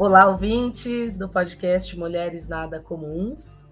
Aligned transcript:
Olá, 0.00 0.26
ouvintes 0.26 1.14
do 1.14 1.28
podcast 1.28 1.94
Mulheres 1.94 2.48
Nada 2.48 2.80
Comuns. 2.80 3.66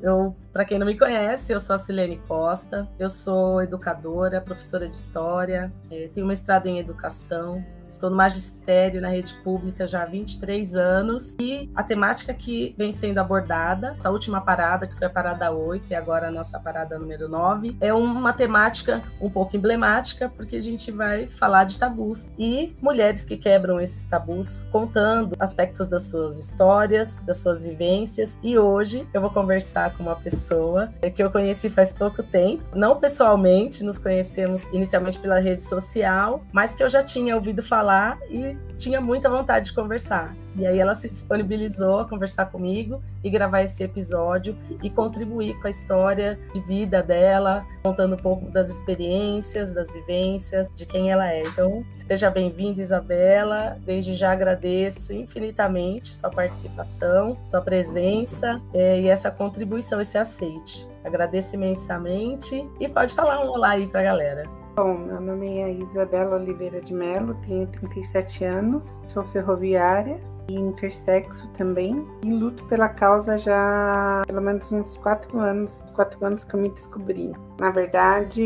Eu, 0.00 0.34
para 0.54 0.64
quem 0.64 0.78
não 0.78 0.86
me 0.86 0.98
conhece, 0.98 1.52
eu 1.52 1.60
sou 1.60 1.76
a 1.76 1.78
Silene 1.78 2.16
Costa, 2.26 2.88
eu 2.98 3.10
sou 3.10 3.60
educadora, 3.60 4.40
professora 4.40 4.88
de 4.88 4.96
história, 4.96 5.70
eh, 5.90 6.08
tenho 6.14 6.26
mestrado 6.26 6.66
em 6.66 6.78
educação, 6.78 7.62
Estou 7.90 8.08
no 8.08 8.16
magistério 8.16 9.00
na 9.00 9.08
rede 9.08 9.34
pública 9.42 9.86
já 9.86 10.02
há 10.02 10.06
23 10.06 10.76
anos. 10.76 11.34
E 11.40 11.68
a 11.74 11.82
temática 11.82 12.32
que 12.32 12.74
vem 12.78 12.92
sendo 12.92 13.18
abordada, 13.18 13.94
essa 13.98 14.10
última 14.10 14.40
parada, 14.40 14.86
que 14.86 14.96
foi 14.96 15.08
a 15.08 15.10
parada 15.10 15.50
8 15.50 15.86
e 15.90 15.94
agora 15.94 16.28
a 16.28 16.30
nossa 16.30 16.58
parada 16.58 16.98
número 16.98 17.28
9, 17.28 17.76
é 17.80 17.92
uma 17.92 18.32
temática 18.32 19.02
um 19.20 19.28
pouco 19.28 19.56
emblemática 19.56 20.28
porque 20.28 20.56
a 20.56 20.62
gente 20.62 20.92
vai 20.92 21.26
falar 21.26 21.64
de 21.64 21.78
tabus. 21.78 22.28
E 22.38 22.74
mulheres 22.80 23.24
que 23.24 23.36
quebram 23.36 23.80
esses 23.80 24.06
tabus, 24.06 24.64
contando 24.70 25.36
aspectos 25.38 25.88
das 25.88 26.02
suas 26.04 26.38
histórias, 26.38 27.20
das 27.20 27.38
suas 27.38 27.64
vivências. 27.64 28.38
E 28.42 28.56
hoje 28.56 29.06
eu 29.12 29.20
vou 29.20 29.30
conversar 29.30 29.96
com 29.96 30.04
uma 30.04 30.16
pessoa 30.16 30.92
que 31.14 31.22
eu 31.22 31.30
conheci 31.30 31.68
faz 31.68 31.92
pouco 31.92 32.22
tempo, 32.22 32.62
não 32.74 32.96
pessoalmente, 32.96 33.82
nos 33.82 33.98
conhecemos 33.98 34.64
inicialmente 34.72 35.18
pela 35.18 35.40
rede 35.40 35.62
social, 35.62 36.44
mas 36.52 36.74
que 36.74 36.84
eu 36.84 36.88
já 36.88 37.02
tinha 37.02 37.34
ouvido 37.34 37.62
falar 37.62 37.79
falar 37.80 38.18
e 38.28 38.56
tinha 38.76 39.00
muita 39.00 39.30
vontade 39.30 39.66
de 39.66 39.72
conversar. 39.72 40.36
E 40.54 40.66
aí 40.66 40.78
ela 40.78 40.92
se 40.92 41.08
disponibilizou 41.08 42.00
a 42.00 42.04
conversar 42.04 42.46
comigo 42.46 43.02
e 43.24 43.30
gravar 43.30 43.62
esse 43.62 43.82
episódio 43.82 44.56
e 44.82 44.90
contribuir 44.90 45.58
com 45.60 45.66
a 45.66 45.70
história 45.70 46.38
de 46.52 46.60
vida 46.60 47.02
dela, 47.02 47.64
contando 47.82 48.16
um 48.16 48.18
pouco 48.18 48.50
das 48.50 48.68
experiências, 48.68 49.72
das 49.72 49.90
vivências, 49.92 50.68
de 50.74 50.84
quem 50.84 51.10
ela 51.10 51.32
é. 51.32 51.42
Então, 51.42 51.84
seja 51.94 52.30
bem-vinda, 52.30 52.80
Isabela. 52.82 53.78
Desde 53.86 54.14
já 54.14 54.32
agradeço 54.32 55.14
infinitamente 55.14 56.14
sua 56.14 56.28
participação, 56.28 57.38
sua 57.46 57.62
presença 57.62 58.60
é, 58.74 59.00
e 59.00 59.08
essa 59.08 59.30
contribuição, 59.30 60.00
esse 60.00 60.18
aceite. 60.18 60.86
Agradeço 61.02 61.54
imensamente 61.54 62.68
e 62.78 62.88
pode 62.88 63.14
falar 63.14 63.42
um 63.42 63.48
olá 63.48 63.70
aí 63.70 63.86
para 63.86 64.00
a 64.00 64.04
galera. 64.04 64.59
Bom, 64.74 64.96
meu 64.98 65.20
nome 65.20 65.58
é 65.58 65.72
Isabela 65.72 66.36
Oliveira 66.36 66.80
de 66.80 66.94
Mello, 66.94 67.34
tenho 67.46 67.66
37 67.66 68.44
anos, 68.44 68.86
sou 69.08 69.24
ferroviária 69.24 70.20
e 70.48 70.54
intersexo 70.54 71.48
também 71.48 72.06
e 72.24 72.32
luto 72.32 72.64
pela 72.66 72.88
causa 72.88 73.36
já 73.36 74.22
pelo 74.24 74.40
menos 74.40 74.70
uns 74.70 74.96
quatro 74.98 75.40
anos, 75.40 75.82
quatro 75.92 76.24
anos 76.24 76.44
que 76.44 76.54
eu 76.54 76.60
me 76.60 76.68
descobri. 76.68 77.34
Na 77.58 77.70
verdade, 77.70 78.42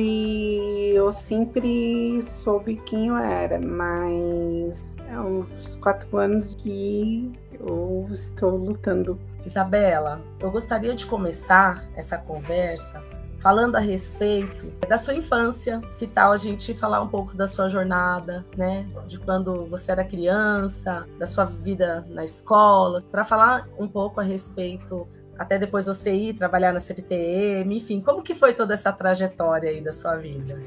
eu 0.94 1.12
sempre 1.12 2.22
soube 2.22 2.76
quem 2.86 3.08
eu 3.08 3.16
era, 3.16 3.60
mas 3.60 4.96
é 5.10 5.20
uns 5.20 5.76
quatro 5.76 6.16
anos 6.16 6.54
que 6.54 7.30
eu 7.60 8.08
estou 8.10 8.56
lutando. 8.56 9.18
Isabela, 9.44 10.22
eu 10.40 10.50
gostaria 10.50 10.94
de 10.94 11.04
começar 11.04 11.84
essa 11.94 12.16
conversa 12.16 13.02
falando 13.44 13.76
a 13.76 13.78
respeito 13.78 14.72
da 14.88 14.96
sua 14.96 15.14
infância. 15.14 15.78
Que 15.98 16.06
tal 16.06 16.32
a 16.32 16.36
gente 16.38 16.72
falar 16.72 17.02
um 17.02 17.08
pouco 17.08 17.36
da 17.36 17.46
sua 17.46 17.68
jornada, 17.68 18.42
né? 18.56 18.86
De 19.06 19.20
quando 19.20 19.66
você 19.66 19.92
era 19.92 20.02
criança, 20.02 21.06
da 21.18 21.26
sua 21.26 21.44
vida 21.44 22.06
na 22.08 22.24
escola, 22.24 23.02
para 23.02 23.22
falar 23.22 23.68
um 23.78 23.86
pouco 23.86 24.18
a 24.18 24.22
respeito 24.22 25.06
até 25.36 25.58
depois 25.58 25.86
você 25.86 26.14
ir 26.14 26.34
trabalhar 26.34 26.72
na 26.72 26.78
CPTM, 26.78 27.76
enfim, 27.76 28.00
como 28.00 28.22
que 28.22 28.34
foi 28.34 28.54
toda 28.54 28.72
essa 28.72 28.92
trajetória 28.92 29.68
aí 29.68 29.80
da 29.80 29.92
sua 29.92 30.14
vida? 30.14 30.58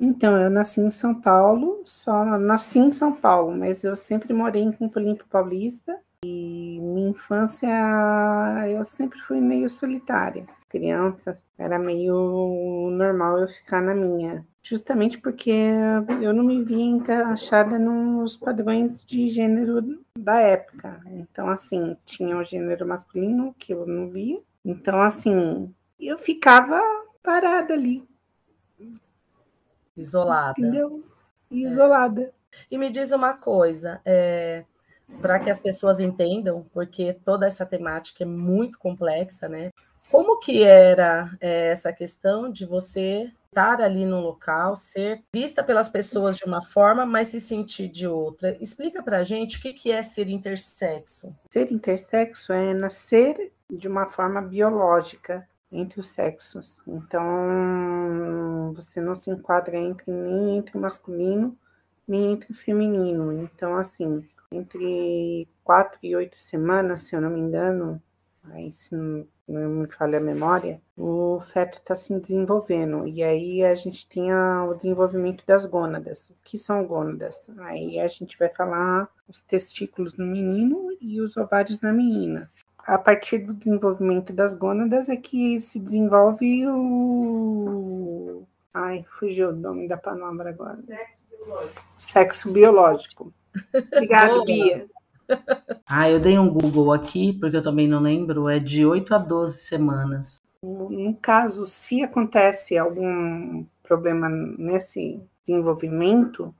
Então, 0.00 0.36
eu 0.36 0.50
nasci 0.50 0.80
em 0.80 0.90
São 0.90 1.14
Paulo, 1.14 1.80
só 1.84 2.24
nasci 2.38 2.80
em 2.80 2.90
São 2.90 3.14
Paulo, 3.14 3.56
mas 3.56 3.84
eu 3.84 3.94
sempre 3.94 4.34
morei 4.34 4.62
em 4.62 4.72
Campo 4.72 4.98
Limpo 4.98 5.24
Paulista 5.30 5.96
e 6.22 6.78
minha 6.80 7.10
infância 7.10 7.68
eu 8.68 8.84
sempre 8.84 9.18
fui 9.20 9.40
meio 9.40 9.70
solitária. 9.70 10.46
Criança, 10.68 11.36
era 11.58 11.78
meio 11.78 12.90
normal 12.92 13.38
eu 13.38 13.48
ficar 13.48 13.80
na 13.80 13.94
minha. 13.94 14.46
Justamente 14.62 15.18
porque 15.18 15.50
eu 16.20 16.34
não 16.34 16.44
me 16.44 16.62
via 16.62 16.84
encaixada 16.84 17.78
nos 17.78 18.36
padrões 18.36 19.02
de 19.02 19.30
gênero 19.30 20.04
da 20.16 20.38
época. 20.38 21.00
Então, 21.06 21.48
assim, 21.48 21.96
tinha 22.04 22.36
o 22.36 22.44
gênero 22.44 22.86
masculino 22.86 23.54
que 23.58 23.72
eu 23.72 23.86
não 23.86 24.06
via. 24.06 24.40
Então, 24.64 25.00
assim, 25.00 25.74
eu 25.98 26.18
ficava 26.18 26.78
parada 27.22 27.72
ali. 27.72 28.06
Isolada. 29.96 30.54
Entendeu? 30.58 31.02
Isolada. 31.50 32.22
É. 32.22 32.32
E 32.70 32.78
me 32.78 32.90
diz 32.90 33.12
uma 33.12 33.34
coisa, 33.34 34.00
é, 34.04 34.64
para 35.20 35.38
que 35.38 35.50
as 35.50 35.60
pessoas 35.60 36.00
entendam, 36.00 36.66
porque 36.72 37.12
toda 37.24 37.46
essa 37.46 37.66
temática 37.66 38.24
é 38.24 38.26
muito 38.26 38.78
complexa, 38.78 39.48
né? 39.48 39.70
Como 40.10 40.38
que 40.40 40.62
era 40.64 41.30
é, 41.40 41.68
essa 41.68 41.92
questão 41.92 42.50
de 42.50 42.66
você 42.66 43.30
estar 43.46 43.80
ali 43.80 44.04
no 44.04 44.20
local, 44.20 44.74
ser 44.74 45.22
vista 45.32 45.62
pelas 45.62 45.88
pessoas 45.88 46.36
de 46.36 46.44
uma 46.44 46.62
forma, 46.62 47.06
mas 47.06 47.28
se 47.28 47.40
sentir 47.40 47.88
de 47.88 48.06
outra? 48.08 48.56
Explica 48.60 49.02
para 49.02 49.22
gente 49.22 49.58
o 49.58 49.62
que, 49.62 49.72
que 49.72 49.90
é 49.92 50.02
ser 50.02 50.28
intersexo. 50.28 51.34
Ser 51.50 51.70
intersexo 51.70 52.52
é 52.52 52.74
nascer 52.74 53.52
de 53.68 53.86
uma 53.86 54.06
forma 54.06 54.40
biológica 54.40 55.46
entre 55.70 56.00
os 56.00 56.08
sexos. 56.08 56.82
Então, 56.86 58.72
você 58.74 59.00
não 59.00 59.14
se 59.14 59.30
enquadra 59.30 59.76
entre 59.78 60.10
nem 60.10 60.56
entre 60.58 60.76
masculino 60.76 61.56
nem 62.10 62.32
entre 62.32 62.52
feminino. 62.52 63.32
Então, 63.32 63.76
assim, 63.76 64.28
entre 64.52 65.48
quatro 65.62 65.98
e 66.02 66.14
oito 66.16 66.38
semanas, 66.38 67.00
se 67.00 67.14
eu 67.14 67.20
não 67.20 67.30
me 67.30 67.40
engano, 67.40 68.02
aí 68.44 68.72
se 68.72 68.94
não, 68.94 69.26
me 69.46 69.88
falha 69.88 70.18
a 70.18 70.22
memória, 70.22 70.80
o 70.96 71.40
feto 71.40 71.78
está 71.78 71.94
se 71.94 72.18
desenvolvendo. 72.18 73.06
E 73.06 73.22
aí 73.22 73.64
a 73.64 73.74
gente 73.74 74.08
tem 74.08 74.30
a, 74.32 74.64
o 74.64 74.74
desenvolvimento 74.74 75.44
das 75.46 75.66
gônadas. 75.66 76.30
O 76.30 76.34
que 76.42 76.58
são 76.58 76.84
gônadas? 76.84 77.48
Aí 77.58 77.98
a 78.00 78.08
gente 78.08 78.38
vai 78.38 78.48
falar 78.48 79.08
os 79.28 79.42
testículos 79.42 80.16
no 80.16 80.26
menino 80.26 80.96
e 81.00 81.20
os 81.20 81.36
ovários 81.36 81.80
na 81.80 81.92
menina. 81.92 82.50
A 82.78 82.98
partir 82.98 83.38
do 83.38 83.54
desenvolvimento 83.54 84.32
das 84.32 84.54
gônadas 84.54 85.08
é 85.08 85.16
que 85.16 85.60
se 85.60 85.78
desenvolve 85.78 86.66
o. 86.68 88.44
Ai, 88.72 89.02
fugiu 89.02 89.50
o 89.50 89.52
nome 89.52 89.86
da 89.86 89.96
palavra 89.96 90.50
agora. 90.50 90.78
Sexo 90.78 90.90
biológico. 91.38 91.82
Sexo 91.98 92.52
biológico. 92.52 93.39
Obrigada, 93.74 94.44
Bia. 94.44 94.86
Ah, 95.86 96.10
eu 96.10 96.20
dei 96.20 96.38
um 96.38 96.48
Google 96.48 96.92
aqui, 96.92 97.32
porque 97.32 97.56
eu 97.56 97.62
também 97.62 97.86
não 97.86 98.00
lembro, 98.00 98.48
é 98.48 98.58
de 98.58 98.84
8 98.84 99.14
a 99.14 99.18
12 99.18 99.58
semanas. 99.58 100.40
No 100.62 101.16
caso, 101.20 101.64
se 101.64 102.02
acontece 102.02 102.76
algum 102.76 103.64
problema 103.82 104.28
nesse 104.28 105.24
desenvolvimento, 105.44 106.54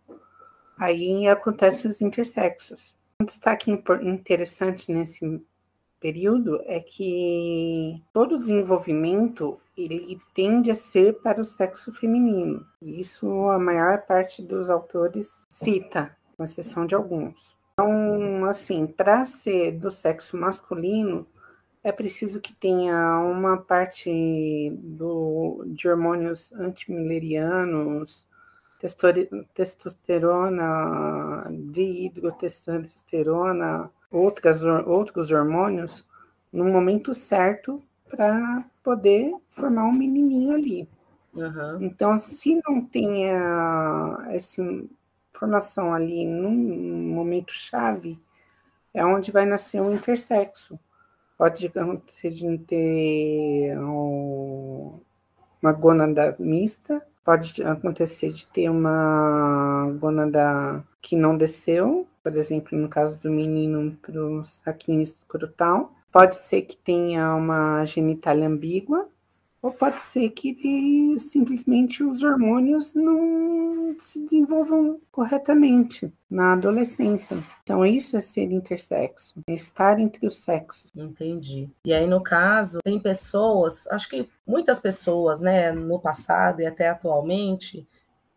aí 0.78 1.28
acontecem 1.28 1.90
os 1.90 2.00
intersexos. 2.00 2.94
Um 3.20 3.24
destaque 3.24 3.70
interessante 4.02 4.90
nesse 4.90 5.42
período 6.00 6.60
é 6.64 6.80
que 6.80 8.02
todo 8.12 8.38
desenvolvimento 8.38 9.58
ele 9.76 10.18
tende 10.34 10.70
a 10.70 10.74
ser 10.74 11.20
para 11.20 11.40
o 11.40 11.44
sexo 11.44 11.92
feminino. 11.92 12.64
Isso 12.80 13.28
a 13.50 13.58
maior 13.58 14.06
parte 14.06 14.42
dos 14.42 14.70
autores 14.70 15.44
cita 15.50 16.16
com 16.40 16.44
exceção 16.44 16.86
de 16.86 16.94
alguns. 16.94 17.58
Então, 17.74 18.46
assim, 18.46 18.86
para 18.86 19.26
ser 19.26 19.72
do 19.72 19.90
sexo 19.90 20.38
masculino, 20.38 21.26
é 21.84 21.92
preciso 21.92 22.40
que 22.40 22.54
tenha 22.54 23.20
uma 23.20 23.58
parte 23.58 24.72
do, 24.78 25.62
de 25.66 25.86
hormônios 25.86 26.50
antimilerianos, 26.54 28.26
testosterona, 29.54 31.44
dihidrotestosterona, 31.70 33.90
outras, 34.10 34.64
outros 34.64 35.30
hormônios, 35.30 36.06
no 36.50 36.64
momento 36.64 37.12
certo 37.12 37.82
para 38.08 38.64
poder 38.82 39.34
formar 39.50 39.84
um 39.84 39.92
menininho 39.92 40.54
ali. 40.54 40.88
Uhum. 41.34 41.82
Então, 41.82 42.16
se 42.18 42.58
não 42.66 42.82
tem 42.82 43.26
esse 44.30 44.88
formação 45.40 45.92
ali 45.94 46.26
num 46.26 46.52
momento 46.52 47.52
chave 47.52 48.20
é 48.92 49.04
onde 49.04 49.32
vai 49.32 49.46
nascer 49.46 49.80
um 49.80 49.92
intersexo. 49.92 50.78
Pode 51.38 51.66
acontecer 51.66 52.30
de 52.30 52.58
ter 52.58 53.78
uma 53.78 55.72
gônada 55.72 56.36
mista, 56.38 57.02
pode 57.24 57.62
acontecer 57.62 58.30
de 58.32 58.46
ter 58.46 58.68
uma 58.68 59.90
gônada 59.98 60.84
que 61.00 61.16
não 61.16 61.36
desceu, 61.36 62.06
por 62.22 62.36
exemplo, 62.36 62.76
no 62.76 62.88
caso 62.88 63.18
do 63.18 63.30
menino 63.30 63.96
para 64.02 64.22
o 64.22 64.44
saquinho 64.44 65.00
escrotal. 65.00 65.94
Pode 66.12 66.36
ser 66.36 66.62
que 66.62 66.76
tenha 66.76 67.34
uma 67.34 67.86
genitália 67.86 68.46
ambígua, 68.46 69.08
ou 69.62 69.70
pode 69.70 69.98
ser 69.98 70.30
que 70.30 71.14
simplesmente 71.18 72.02
os 72.02 72.22
hormônios 72.22 72.94
não 72.94 73.94
se 73.98 74.24
desenvolvam 74.24 74.98
corretamente 75.12 76.12
na 76.30 76.54
adolescência. 76.54 77.36
Então, 77.62 77.84
isso 77.84 78.16
é 78.16 78.20
ser 78.20 78.50
intersexo, 78.50 79.42
é 79.46 79.52
estar 79.52 79.98
entre 80.00 80.26
os 80.26 80.42
sexos. 80.42 80.90
Entendi. 80.96 81.68
E 81.84 81.92
aí, 81.92 82.06
no 82.06 82.22
caso, 82.22 82.78
tem 82.82 82.98
pessoas, 82.98 83.86
acho 83.88 84.08
que 84.08 84.28
muitas 84.46 84.80
pessoas, 84.80 85.40
né, 85.40 85.72
no 85.72 85.98
passado 85.98 86.60
e 86.60 86.66
até 86.66 86.88
atualmente, 86.88 87.86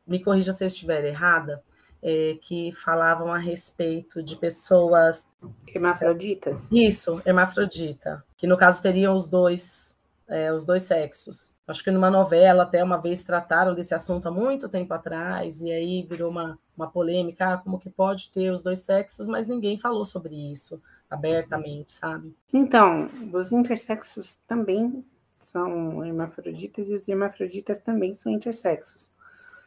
me 0.06 0.22
corrija 0.22 0.52
se 0.52 0.64
eu 0.64 0.68
estiver 0.68 1.06
errada, 1.06 1.64
é, 2.02 2.38
que 2.42 2.74
falavam 2.74 3.34
a 3.34 3.38
respeito 3.38 4.22
de 4.22 4.36
pessoas. 4.36 5.25
Hermafroditas? 5.74 6.68
Isso, 6.70 7.22
hermafrodita. 7.25 8.22
Que 8.38 8.46
no 8.46 8.58
caso 8.58 8.81
teriam 8.81 9.16
os 9.16 9.25
dois 9.25 9.93
é, 10.28 10.52
os 10.54 10.66
dois 10.66 10.84
sexos. 10.84 11.54
Acho 11.66 11.84
que 11.84 11.92
numa 11.92 12.12
novela 12.12 12.64
até 12.64 12.84
uma 12.84 12.98
vez 12.98 13.24
trataram 13.24 13.74
desse 13.74 13.94
assunto 13.94 14.28
há 14.28 14.31
muito 14.31 14.68
tempo 14.68 14.94
atrás, 14.94 15.62
e 15.62 15.72
aí 15.72 16.04
virou 16.04 16.30
uma, 16.30 16.60
uma 16.75 16.90
polêmica, 16.90 17.54
ah, 17.54 17.58
como 17.58 17.80
que 17.80 17.90
pode 17.90 18.31
ter 18.31 18.52
os 18.52 18.62
dois 18.62 18.80
sexos, 18.80 19.28
mas 19.28 19.48
ninguém 19.48 19.78
falou 19.78 20.04
sobre 20.04 20.36
isso 20.52 20.81
abertamente, 21.10 21.92
sabe? 21.92 22.36
Então, 22.52 23.08
os 23.31 23.52
intersexos 23.52 24.38
também 24.48 25.06
são 25.40 26.04
hermafroditas 26.04 26.90
e 26.90 26.96
os 26.96 27.08
hermafroditas 27.08 27.78
também 27.78 28.16
são 28.16 28.31
intersexos. 28.31 29.12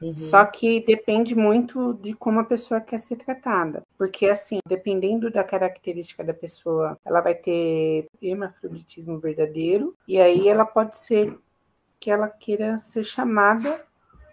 Uhum. 0.00 0.14
Só 0.14 0.44
que 0.44 0.84
depende 0.84 1.34
muito 1.34 1.94
de 1.94 2.12
como 2.12 2.40
a 2.40 2.44
pessoa 2.44 2.81
quer 2.81 2.98
ser 2.98 3.16
tratada. 3.16 3.82
Porque, 3.96 4.26
assim, 4.26 4.58
dependendo 4.69 5.31
da 5.31 5.43
característica 5.43 6.22
da 6.22 6.34
pessoa, 6.34 6.98
ela 7.04 7.20
vai 7.20 7.34
ter 7.34 8.06
hermafroditismo 8.20 9.19
verdadeiro, 9.19 9.96
e 10.06 10.20
aí 10.20 10.48
ela 10.48 10.64
pode 10.64 10.96
ser 10.96 11.38
que 11.98 12.10
ela 12.10 12.28
queira 12.28 12.78
ser 12.78 13.04
chamada 13.04 13.84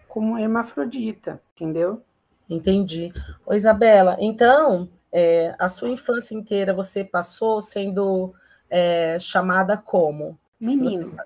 como 0.06 0.38
hermafrodita, 0.38 1.40
entendeu? 1.54 2.02
Entendi. 2.48 3.12
Ô, 3.44 3.54
Isabela, 3.54 4.16
então, 4.20 4.88
é, 5.10 5.54
a 5.58 5.68
sua 5.68 5.88
infância 5.88 6.34
inteira 6.34 6.74
você 6.74 7.02
passou 7.02 7.62
sendo 7.62 8.34
é, 8.68 9.18
chamada 9.18 9.76
como? 9.76 10.38
Menino. 10.60 11.10
Você, 11.10 11.16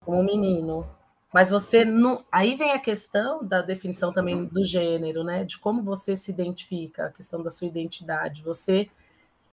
como 0.00 0.22
menino. 0.22 0.86
Mas 1.34 1.50
você 1.50 1.84
não. 1.84 2.24
Aí 2.30 2.54
vem 2.54 2.70
a 2.70 2.78
questão 2.78 3.44
da 3.44 3.60
definição 3.60 4.12
também 4.12 4.44
do 4.44 4.64
gênero, 4.64 5.24
né? 5.24 5.42
De 5.42 5.58
como 5.58 5.82
você 5.82 6.14
se 6.14 6.30
identifica, 6.30 7.06
a 7.06 7.10
questão 7.10 7.42
da 7.42 7.50
sua 7.50 7.66
identidade. 7.66 8.40
Você. 8.44 8.88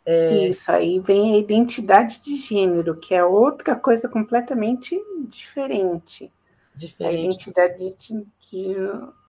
É... 0.03 0.47
Isso, 0.47 0.71
aí 0.71 0.99
vem 0.99 1.35
a 1.35 1.37
identidade 1.37 2.19
de 2.19 2.35
gênero, 2.35 2.95
que 2.95 3.13
é 3.13 3.23
outra 3.23 3.75
coisa 3.75 4.09
completamente 4.09 4.99
diferente. 5.29 6.31
Diferente. 6.73 7.15
A 7.15 7.21
identidade 7.21 7.95
de, 7.95 8.25
de 8.49 8.75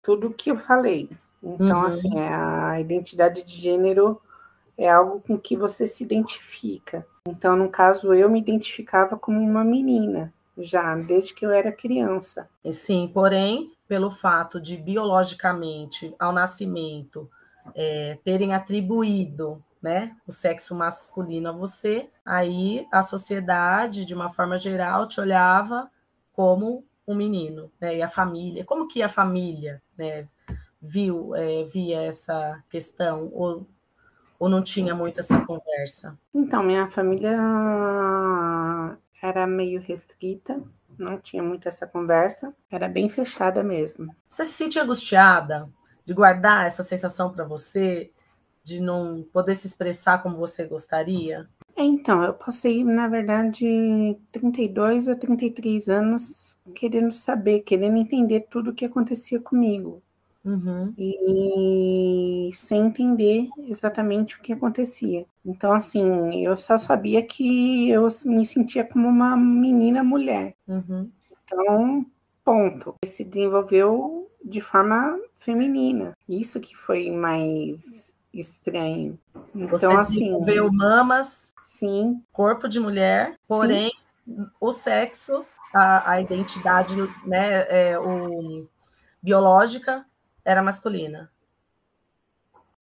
tudo 0.01 0.33
que 0.33 0.49
eu 0.49 0.55
falei. 0.55 1.07
Então, 1.43 1.81
uhum. 1.81 1.85
assim, 1.85 2.17
a 2.17 2.81
identidade 2.81 3.43
de 3.43 3.61
gênero 3.61 4.19
é 4.75 4.89
algo 4.89 5.21
com 5.21 5.37
que 5.37 5.55
você 5.55 5.85
se 5.85 6.03
identifica. 6.03 7.05
Então, 7.27 7.55
no 7.55 7.69
caso, 7.69 8.11
eu 8.11 8.27
me 8.27 8.39
identificava 8.39 9.15
como 9.15 9.39
uma 9.39 9.63
menina 9.63 10.33
já 10.59 10.95
desde 10.95 11.33
que 11.33 11.45
eu 11.45 11.51
era 11.51 11.71
criança. 11.71 12.49
Sim, 12.71 13.09
porém, 13.13 13.71
pelo 13.87 14.11
fato 14.11 14.59
de 14.59 14.77
biologicamente, 14.77 16.13
ao 16.19 16.31
nascimento, 16.31 17.29
é, 17.75 18.17
terem 18.23 18.53
atribuído 18.53 19.63
né, 19.81 20.15
o 20.27 20.31
sexo 20.31 20.75
masculino 20.75 21.49
a 21.49 21.53
você, 21.53 22.09
aí 22.25 22.85
a 22.91 23.01
sociedade, 23.01 24.05
de 24.05 24.13
uma 24.13 24.29
forma 24.29 24.57
geral, 24.57 25.07
te 25.07 25.21
olhava 25.21 25.89
como 26.33 26.83
um 27.07 27.15
menino, 27.15 27.71
né, 27.79 27.97
e 27.97 28.01
a 28.01 28.09
família, 28.09 28.65
como 28.65 28.87
que 28.87 29.01
a 29.01 29.09
família, 29.09 29.81
né, 29.97 30.27
viu, 30.81 31.35
é, 31.35 31.63
via 31.63 32.01
essa 32.01 32.61
questão, 32.69 33.29
ou, 33.33 33.65
ou 34.37 34.49
não 34.49 34.61
tinha 34.61 34.93
muito 34.93 35.19
essa 35.19 35.43
conversa? 35.45 36.17
Então, 36.33 36.61
minha 36.61 36.89
família 36.89 37.37
era 39.21 39.45
meio 39.45 39.81
restrita, 39.81 40.61
não 40.97 41.19
tinha 41.19 41.43
muito 41.43 41.67
essa 41.67 41.87
conversa, 41.87 42.53
era 42.69 42.87
bem 42.87 43.09
fechada 43.09 43.63
mesmo. 43.63 44.13
Você 44.27 44.45
se 44.45 44.53
sente 44.53 44.79
angustiada 44.79 45.69
de 46.05 46.13
guardar 46.13 46.65
essa 46.65 46.83
sensação 46.83 47.31
para 47.31 47.45
você, 47.45 48.11
de 48.63 48.81
não 48.81 49.23
poder 49.31 49.55
se 49.55 49.67
expressar 49.67 50.21
como 50.21 50.35
você 50.35 50.65
gostaria? 50.65 51.47
Então, 51.77 52.23
eu 52.23 52.33
passei, 52.33 52.83
na 52.83 53.07
verdade, 53.07 54.17
32 54.31 55.07
a 55.07 55.15
33 55.15 55.87
anos 55.87 56.57
querendo 56.75 57.11
saber, 57.11 57.61
querendo 57.61 57.97
entender 57.97 58.47
tudo 58.49 58.71
o 58.71 58.73
que 58.73 58.85
acontecia 58.85 59.39
comigo. 59.39 60.03
Uhum. 60.49 60.93
E 60.97 62.49
sem 62.55 62.87
entender 62.87 63.47
exatamente 63.59 64.35
o 64.35 64.41
que 64.41 64.53
acontecia. 64.53 65.25
Então, 65.45 65.71
assim, 65.71 66.43
eu 66.43 66.57
só 66.57 66.77
sabia 66.77 67.21
que 67.21 67.89
eu 67.89 68.07
me 68.25 68.45
sentia 68.45 68.83
como 68.83 69.07
uma 69.07 69.37
menina 69.37 70.03
mulher. 70.03 70.55
Uhum. 70.67 71.09
Então, 71.43 72.05
ponto. 72.43 72.95
Se 73.05 73.23
desenvolveu 73.23 74.27
de 74.43 74.59
forma 74.59 75.19
feminina. 75.35 76.17
Isso 76.27 76.59
que 76.59 76.75
foi 76.75 77.11
mais 77.11 78.13
estranho. 78.33 79.19
Então, 79.53 79.69
Você 79.69 79.85
assim, 79.85 80.19
desenvolveu 80.19 80.71
mamas, 80.71 81.53
sim, 81.67 82.23
corpo 82.33 82.67
de 82.67 82.79
mulher, 82.79 83.35
porém 83.47 83.91
sim. 84.25 84.47
o 84.59 84.71
sexo, 84.71 85.45
a, 85.73 86.11
a 86.11 86.21
identidade, 86.21 86.95
né, 87.25 87.65
é, 87.69 87.99
o 87.99 88.67
biológica 89.21 90.05
era 90.49 90.63
masculina. 90.63 91.31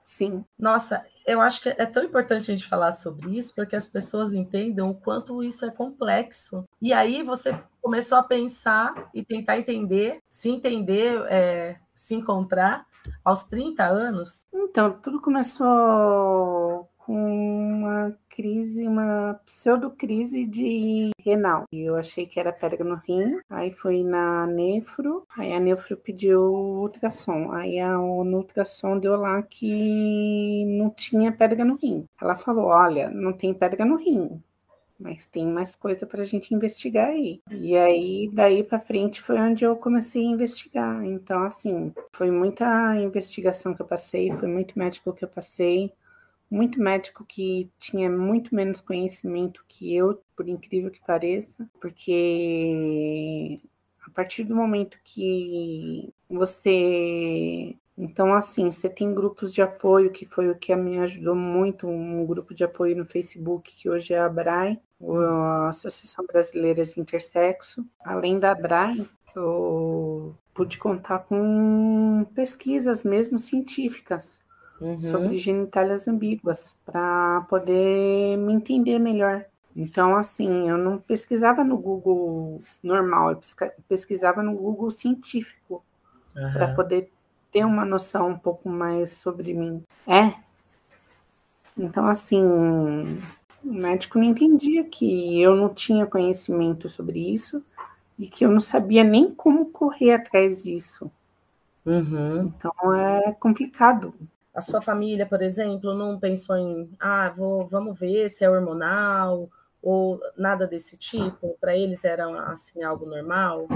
Sim. 0.02 0.46
Nossa, 0.58 1.06
eu 1.26 1.42
acho 1.42 1.62
que 1.62 1.68
é 1.68 1.86
tão 1.86 2.02
importante 2.02 2.50
a 2.50 2.56
gente 2.56 2.66
falar 2.66 2.94
sobre 2.94 3.38
isso, 3.38 3.54
porque 3.54 3.76
as 3.76 3.90
pessoas 3.90 4.34
entendam 4.34 4.90
o 4.90 4.96
quanto 4.96 5.44
isso 5.44 5.66
é 5.66 5.70
complexo. 5.70 6.64
E 6.82 6.94
aí 6.94 7.22
você 7.24 7.62
começou 7.82 8.18
a 8.18 8.24
pensar 8.24 9.10
e 9.14 9.24
tentar 9.24 9.58
entender, 9.58 10.22
se 10.30 10.50
entender, 10.50 11.22
é, 11.30 11.78
se 11.94 12.16
encontrar 12.16 12.88
aos 13.24 13.44
30 13.44 13.86
anos? 13.86 14.46
Então, 14.54 14.94
tudo 15.02 15.20
começou 15.20 16.88
com 17.08 17.16
uma 17.16 18.14
crise, 18.28 18.86
uma 18.86 19.40
pseudocrise 19.46 20.46
de 20.46 21.12
renal. 21.24 21.64
E 21.72 21.86
eu 21.86 21.96
achei 21.96 22.26
que 22.26 22.38
era 22.38 22.52
pedra 22.52 22.84
no 22.84 22.96
rim, 22.96 23.40
aí 23.50 23.72
fui 23.72 24.04
na 24.04 24.46
nefro, 24.46 25.26
aí 25.38 25.54
a 25.54 25.60
nefro 25.60 25.96
pediu 25.96 26.42
ultrassom, 26.42 27.54
aí 27.54 27.80
a, 27.80 27.94
no 27.94 28.38
ultrassom 28.38 29.00
deu 29.00 29.16
lá 29.16 29.42
que 29.42 30.66
não 30.78 30.90
tinha 30.90 31.32
pedra 31.32 31.64
no 31.64 31.76
rim. 31.78 32.06
Ela 32.22 32.36
falou, 32.36 32.66
olha, 32.66 33.10
não 33.10 33.32
tem 33.32 33.54
pedra 33.54 33.86
no 33.86 33.96
rim, 33.96 34.44
mas 35.00 35.26
tem 35.26 35.48
mais 35.48 35.78
coisa 35.78 36.06
para 36.06 36.24
a 36.24 36.26
gente 36.26 36.54
investigar 36.54 37.08
aí. 37.08 37.42
E 37.50 37.78
aí, 37.78 38.30
daí 38.34 38.64
para 38.66 38.80
frente, 38.80 39.22
foi 39.22 39.40
onde 39.40 39.64
eu 39.64 39.78
comecei 39.78 40.24
a 40.24 40.32
investigar. 40.32 41.06
Então, 41.06 41.44
assim, 41.46 41.94
foi 42.12 42.30
muita 42.32 42.98
investigação 42.98 43.74
que 43.74 43.82
eu 43.82 43.88
passei, 43.88 44.30
foi 44.30 44.50
muito 44.50 44.78
médico 44.78 45.14
que 45.14 45.24
eu 45.24 45.30
passei 45.30 45.94
muito 46.50 46.80
médico 46.80 47.26
que 47.26 47.70
tinha 47.80 48.10
muito 48.10 48.56
menos 48.56 48.82
conhecimento 48.82 49.64
que 49.68 49.96
eu, 49.96 50.22
por 50.36 50.48
incrível 50.48 50.90
que 50.90 51.02
pareça, 51.06 51.70
porque 51.80 53.60
a 54.06 54.10
partir 54.12 54.44
do 54.44 54.56
momento 54.56 54.98
que 55.04 56.14
você. 56.30 57.76
Então, 57.98 58.34
assim, 58.34 58.72
você 58.72 58.88
tem 58.88 59.14
grupos 59.14 59.54
de 59.54 59.62
apoio, 59.62 60.12
que 60.12 60.26
foi 60.26 60.50
o 60.50 60.56
que 60.56 60.76
me 60.76 61.00
ajudou 61.00 61.36
muito, 61.36 61.88
um 61.88 62.26
grupo 62.26 62.54
de 62.54 62.64
apoio 62.64 62.96
no 62.96 63.06
Facebook, 63.06 63.76
que 63.76 63.90
hoje 63.90 64.14
é 64.14 64.20
a 64.20 64.30
BRAE, 64.30 64.80
a 65.02 65.70
Associação 65.70 66.26
Brasileira 66.26 66.86
de 66.86 67.00
Intersexo. 67.00 67.84
Além 68.06 68.40
da 68.40 68.54
BRAE, 68.54 69.04
eu 69.36 70.36
pude 70.54 70.78
contar 70.78 71.20
com 71.20 72.26
pesquisas 72.36 73.04
mesmo 73.04 73.40
científicas 73.40 74.40
uhum. 74.80 75.00
sobre 75.00 75.38
genitálias 75.38 76.08
ambíguas, 76.08 76.76
para 76.86 77.42
poder 77.50 78.38
me 78.38 78.54
entender 78.54 79.00
melhor. 79.00 79.46
Então, 79.76 80.16
assim, 80.16 80.68
eu 80.70 80.78
não 80.78 80.98
pesquisava 80.98 81.64
no 81.64 81.78
Google 81.78 82.62
normal, 82.82 83.32
eu 83.32 83.40
pesquisava 83.88 84.42
no 84.42 84.56
Google 84.56 84.90
científico, 84.90 85.84
uhum. 86.36 86.54
para 86.54 86.74
poder 86.74 87.12
ter 87.52 87.64
uma 87.64 87.86
noção 87.86 88.30
um 88.30 88.38
pouco 88.38 88.70
mais 88.70 89.12
sobre 89.12 89.54
mim. 89.54 89.84
É. 90.08 90.34
Então, 91.78 92.08
assim, 92.08 92.44
o 92.44 93.74
médico 93.74 94.18
não 94.18 94.26
entendia 94.26 94.84
que 94.84 95.42
eu 95.42 95.56
não 95.56 95.70
tinha 95.70 96.08
conhecimento 96.08 96.90
sobre 96.90 97.20
isso 97.20 97.64
e 98.18 98.28
que 98.28 98.46
eu 98.46 98.50
não 98.50 98.60
sabia 98.60 99.04
nem 99.04 99.30
como 99.32 99.68
correr 99.68 100.14
atrás 100.14 100.64
disso. 100.64 101.12
Uhum. 101.86 102.48
Então 102.48 102.94
é 102.94 103.32
complicado 103.34 104.14
a 104.58 104.62
sua 104.62 104.82
família, 104.82 105.24
por 105.24 105.44
exemplo, 105.44 105.94
não 105.94 106.20
pensou 106.20 106.58
em, 106.58 106.90
ah, 107.00 107.30
vou, 107.30 107.68
vamos 107.68 107.96
ver 108.00 108.28
se 108.28 108.44
é 108.44 108.50
hormonal, 108.50 109.48
ou 109.80 110.20
nada 110.36 110.66
desse 110.66 110.98
tipo? 110.98 111.56
Para 111.62 111.78
eles 111.78 112.04
era 112.04 112.28
assim 112.50 112.82
algo 112.82 113.06
normal? 113.06 113.68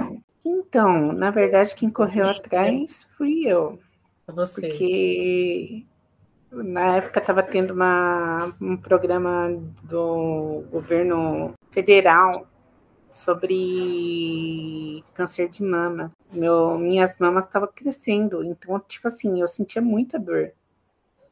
Então, 0.44 0.98
na 1.14 1.30
verdade, 1.30 1.76
quem 1.76 1.92
correu 1.92 2.28
atrás 2.28 3.04
fui 3.16 3.44
eu. 3.46 3.78
Você. 4.26 4.62
Porque 4.62 5.86
na 6.52 6.96
época 6.96 7.20
estava 7.20 7.44
tendo 7.44 7.76
uma, 7.76 8.52
um 8.60 8.76
programa 8.76 9.56
do 9.84 10.64
governo 10.72 11.54
federal 11.70 12.48
sobre 13.08 15.04
câncer 15.14 15.48
de 15.48 15.62
mama. 15.62 16.12
Meu, 16.34 16.76
minhas 16.80 17.20
mamas 17.20 17.46
estavam 17.46 17.70
crescendo, 17.72 18.44
então, 18.44 18.80
tipo 18.80 19.08
assim, 19.08 19.40
eu 19.40 19.48
sentia 19.48 19.80
muita 19.80 20.18
dor. 20.18 20.52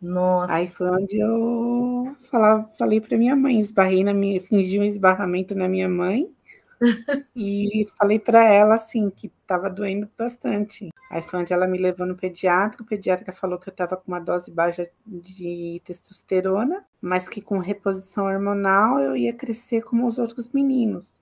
Nossa. 0.01 0.53
Aí 0.53 0.67
foi 0.67 0.89
onde 0.89 1.19
eu 1.19 2.15
falava, 2.29 2.67
falei 2.77 3.01
para 3.01 3.17
minha 3.17 3.35
mãe, 3.35 3.59
esbarrei 3.59 4.03
na 4.03 4.13
minha, 4.13 4.39
fingi 4.39 4.79
um 4.79 4.83
esbarramento 4.83 5.53
na 5.53 5.67
minha 5.67 5.89
mãe 5.89 6.31
e 7.35 7.85
falei 7.97 8.17
para 8.17 8.43
ela 8.43 8.75
assim 8.75 9.09
que 9.09 9.27
estava 9.27 9.69
doendo 9.69 10.09
bastante. 10.17 10.89
Aí 11.11 11.21
foi 11.21 11.41
onde 11.41 11.51
ela 11.51 11.67
me 11.67 11.77
levou 11.77 12.05
no 12.05 12.15
pediatra. 12.15 12.81
O 12.81 12.85
pediatra 12.85 13.33
falou 13.33 13.59
que 13.59 13.67
eu 13.67 13.71
estava 13.71 13.97
com 13.97 14.07
uma 14.07 14.19
dose 14.19 14.49
baixa 14.49 14.89
de 15.05 15.81
testosterona, 15.83 16.85
mas 17.01 17.27
que 17.27 17.41
com 17.41 17.57
reposição 17.57 18.25
hormonal 18.25 18.99
eu 18.99 19.17
ia 19.17 19.33
crescer 19.33 19.81
como 19.81 20.07
os 20.07 20.17
outros 20.17 20.49
meninos. 20.51 21.13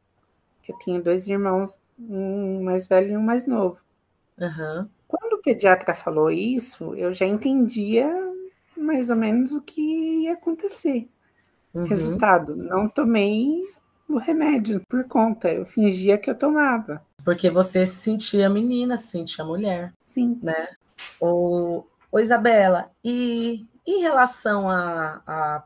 Que 0.62 0.72
eu 0.72 0.78
tinha 0.80 1.02
dois 1.02 1.28
irmãos, 1.28 1.80
um 1.98 2.64
mais 2.64 2.86
velho 2.86 3.14
e 3.14 3.18
um 3.18 3.22
mais 3.22 3.48
novo. 3.48 3.82
Uhum. 4.38 4.88
Quando 5.08 5.34
o 5.34 5.42
pediatra 5.42 5.96
falou 5.96 6.30
isso, 6.30 6.94
eu 6.96 7.14
já 7.14 7.26
entendia 7.26 8.27
mais 8.78 9.10
ou 9.10 9.16
menos 9.16 9.54
o 9.54 9.62
que 9.62 10.24
ia 10.24 10.34
acontecer. 10.34 11.10
Uhum. 11.74 11.86
Resultado, 11.86 12.56
não 12.56 12.88
tomei 12.88 13.62
o 14.08 14.18
remédio 14.18 14.82
por 14.88 15.04
conta, 15.06 15.52
eu 15.52 15.66
fingia 15.66 16.18
que 16.18 16.30
eu 16.30 16.38
tomava. 16.38 17.06
Porque 17.24 17.50
você 17.50 17.86
se 17.86 17.96
sentia 17.96 18.50
menina, 18.50 18.96
se 18.96 19.08
sentia 19.08 19.44
mulher. 19.44 19.94
Sim. 20.06 20.40
Né? 20.42 20.70
O, 21.20 21.84
o 22.12 22.20
Isabela, 22.20 22.90
e 23.04 23.66
em 23.86 24.02
relação 24.02 24.70
a, 24.70 25.22
a, 25.28 25.64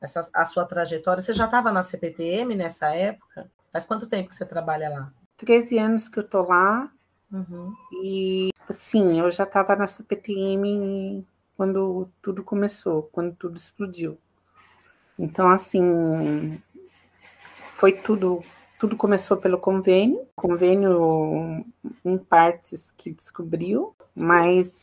essa, 0.00 0.28
a 0.32 0.44
sua 0.44 0.64
trajetória, 0.64 1.22
você 1.22 1.32
já 1.32 1.44
estava 1.44 1.70
na 1.70 1.82
CPTM 1.82 2.54
nessa 2.54 2.88
época? 2.94 3.48
Faz 3.72 3.86
quanto 3.86 4.08
tempo 4.08 4.28
que 4.28 4.34
você 4.34 4.44
trabalha 4.44 4.88
lá? 4.88 5.12
13 5.36 5.78
anos 5.78 6.08
que 6.08 6.18
eu 6.18 6.24
tô 6.24 6.42
lá. 6.42 6.90
Uhum. 7.30 7.74
E 8.02 8.50
sim, 8.70 9.20
eu 9.20 9.30
já 9.30 9.44
estava 9.44 9.76
na 9.76 9.86
CPTM 9.86 11.26
quando 11.56 12.08
tudo 12.20 12.42
começou, 12.44 13.08
quando 13.12 13.34
tudo 13.34 13.56
explodiu. 13.56 14.18
Então, 15.18 15.48
assim, 15.48 16.60
foi 17.76 17.92
tudo, 17.92 18.42
tudo 18.78 18.96
começou 18.96 19.36
pelo 19.36 19.58
convênio, 19.58 20.26
convênio 20.34 21.64
em 22.04 22.18
partes 22.18 22.92
que 22.96 23.14
descobriu, 23.14 23.94
mas 24.14 24.82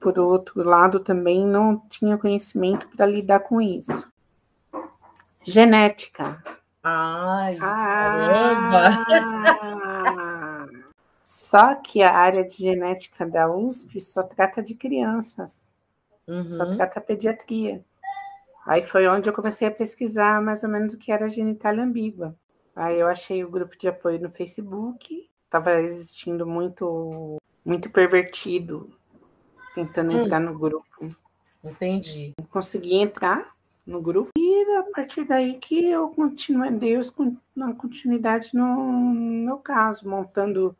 por 0.00 0.18
outro 0.18 0.62
lado 0.62 1.00
também 1.00 1.46
não 1.46 1.78
tinha 1.88 2.16
conhecimento 2.16 2.88
para 2.88 3.06
lidar 3.06 3.40
com 3.40 3.60
isso. 3.60 4.10
Genética. 5.44 6.42
Ai, 6.82 7.58
ah, 7.60 7.60
caramba! 7.60 9.06
Só 11.24 11.74
que 11.76 12.02
a 12.02 12.12
área 12.12 12.44
de 12.44 12.56
genética 12.56 13.24
da 13.24 13.48
USP 13.48 14.00
só 14.00 14.22
trata 14.22 14.62
de 14.62 14.74
crianças. 14.74 15.65
Uhum. 16.26 16.50
Só 16.50 16.66
trata 16.74 17.00
pediatria. 17.00 17.84
Aí 18.66 18.82
foi 18.82 19.06
onde 19.06 19.28
eu 19.28 19.32
comecei 19.32 19.68
a 19.68 19.70
pesquisar 19.70 20.42
mais 20.42 20.64
ou 20.64 20.70
menos 20.70 20.94
o 20.94 20.98
que 20.98 21.12
era 21.12 21.28
genitália 21.28 21.84
ambígua. 21.84 22.34
Aí 22.74 22.98
eu 22.98 23.06
achei 23.06 23.44
o 23.44 23.50
grupo 23.50 23.78
de 23.78 23.88
apoio 23.88 24.20
no 24.20 24.30
Facebook, 24.30 25.30
estava 25.44 25.80
existindo 25.80 26.46
muito, 26.46 27.38
muito 27.64 27.88
pervertido 27.88 28.90
tentando 29.74 30.12
hum. 30.12 30.22
entrar 30.22 30.40
no 30.40 30.58
grupo. 30.58 30.84
Entendi. 31.64 32.34
Consegui 32.50 32.96
entrar 32.96 33.54
no 33.86 34.00
grupo 34.00 34.30
e 34.36 34.76
a 34.76 34.82
partir 34.82 35.24
daí 35.24 35.54
que 35.58 35.86
eu 35.86 36.08
continuei, 36.08 36.70
Deus 36.70 37.12
na 37.54 37.72
continuidade 37.72 38.50
no 38.52 39.12
meu 39.14 39.58
caso, 39.58 40.08
montando 40.08 40.76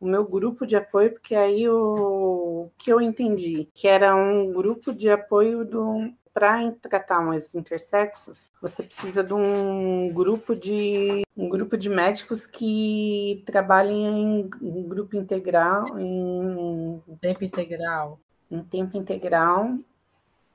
o 0.00 0.08
meu 0.08 0.24
grupo 0.24 0.66
de 0.66 0.74
apoio, 0.74 1.12
porque 1.12 1.34
aí 1.34 1.68
o 1.68 2.70
que 2.78 2.90
eu 2.90 3.00
entendi, 3.00 3.68
que 3.74 3.86
era 3.86 4.16
um 4.16 4.50
grupo 4.52 4.92
de 4.92 5.10
apoio 5.10 5.64
do 5.64 6.10
para 6.32 6.70
tratar 6.72 7.18
umas 7.18 7.54
intersexos, 7.54 8.52
você 8.62 8.82
precisa 8.84 9.22
de 9.22 9.34
um 9.34 10.12
grupo 10.14 10.54
de 10.54 11.22
um 11.36 11.48
grupo 11.48 11.76
de 11.76 11.88
médicos 11.88 12.46
que 12.46 13.42
trabalhem 13.44 14.40
em, 14.40 14.50
em 14.62 14.88
grupo 14.88 15.16
integral, 15.16 15.98
em 15.98 17.02
tempo 17.20 17.44
integral, 17.44 18.20
em 18.50 18.62
tempo 18.62 18.96
integral, 18.96 19.76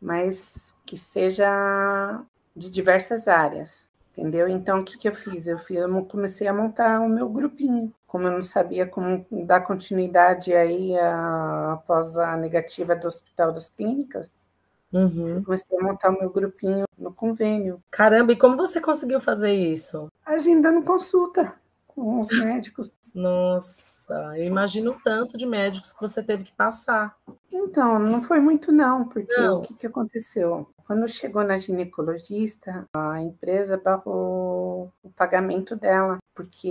mas 0.01 0.73
que 0.85 0.97
seja 0.97 2.23
de 2.55 2.69
diversas 2.69 3.27
áreas, 3.27 3.89
entendeu? 4.11 4.47
Então, 4.47 4.79
o 4.79 4.83
que, 4.83 4.97
que 4.97 5.09
eu 5.09 5.13
fiz? 5.13 5.45
Eu, 5.45 5.57
fiz, 5.57 5.77
eu 5.77 6.05
comecei 6.05 6.47
a 6.47 6.53
montar 6.53 7.01
o 7.01 7.09
meu 7.09 7.27
grupinho 7.27 7.93
como 8.15 8.29
eu 8.29 8.31
não 8.31 8.41
sabia 8.41 8.87
como 8.87 9.25
dar 9.29 9.59
continuidade 9.59 10.53
aí 10.53 10.97
a, 10.97 11.73
após 11.73 12.17
a 12.17 12.37
negativa 12.37 12.95
do 12.95 13.07
Hospital 13.07 13.51
das 13.51 13.67
Clínicas, 13.67 14.47
uhum. 14.93 15.43
comecei 15.43 15.77
a 15.77 15.83
montar 15.83 16.11
o 16.11 16.17
meu 16.17 16.29
grupinho 16.29 16.85
no 16.97 17.13
convênio. 17.13 17.83
Caramba, 17.91 18.31
e 18.31 18.39
como 18.39 18.55
você 18.55 18.79
conseguiu 18.79 19.19
fazer 19.19 19.51
isso? 19.51 20.09
Agendando 20.25 20.81
consulta 20.83 21.55
com 21.89 22.21
os 22.21 22.29
médicos. 22.29 22.97
Nossa, 23.13 24.13
eu 24.37 24.45
imagino 24.45 24.91
o 24.91 24.99
tanto 25.03 25.35
de 25.35 25.45
médicos 25.45 25.91
que 25.91 25.99
você 25.99 26.23
teve 26.23 26.45
que 26.45 26.53
passar. 26.53 27.17
Então, 27.51 27.99
não 27.99 28.23
foi 28.23 28.39
muito 28.39 28.71
não, 28.71 29.09
porque 29.09 29.35
não. 29.35 29.59
o 29.59 29.61
que, 29.61 29.73
que 29.73 29.87
aconteceu? 29.87 30.69
Quando 30.87 31.05
chegou 31.09 31.43
na 31.43 31.57
ginecologista, 31.57 32.87
a 32.95 33.21
empresa 33.21 33.75
barrou 33.75 34.89
o 35.03 35.09
pagamento 35.09 35.75
dela, 35.75 36.17
porque 36.35 36.67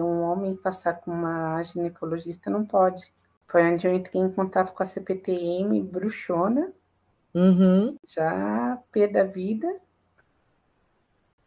um 0.00 0.22
homem 0.22 0.56
passar 0.56 0.94
com 0.94 1.10
uma 1.10 1.62
ginecologista 1.62 2.50
não 2.50 2.64
pode. 2.64 3.12
Foi 3.46 3.62
onde 3.62 3.86
eu 3.86 3.94
entrei 3.94 4.20
em 4.20 4.32
contato 4.32 4.72
com 4.72 4.82
a 4.82 4.86
CPTM, 4.86 5.82
bruxona, 5.82 6.72
uhum. 7.34 7.96
já 8.06 8.78
pé 8.90 9.06
da 9.06 9.24
vida, 9.24 9.68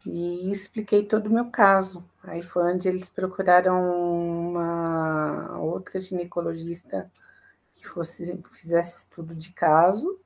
e 0.06 0.52
expliquei 0.52 1.06
todo 1.06 1.28
o 1.28 1.34
meu 1.34 1.50
caso. 1.50 2.04
Aí 2.24 2.44
foi 2.44 2.74
onde 2.74 2.88
eles 2.88 3.10
procuraram 3.10 4.50
uma 4.50 5.60
outra 5.60 6.00
ginecologista 6.00 7.12
que 7.74 7.88
fosse 7.88 8.40
fizesse 8.52 9.00
estudo 9.00 9.36
de 9.36 9.52
caso 9.52 10.20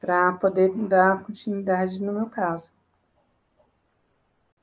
para 0.00 0.32
poder 0.32 0.74
dar 0.74 1.22
continuidade 1.22 2.02
no 2.02 2.12
meu 2.12 2.26
caso. 2.26 2.70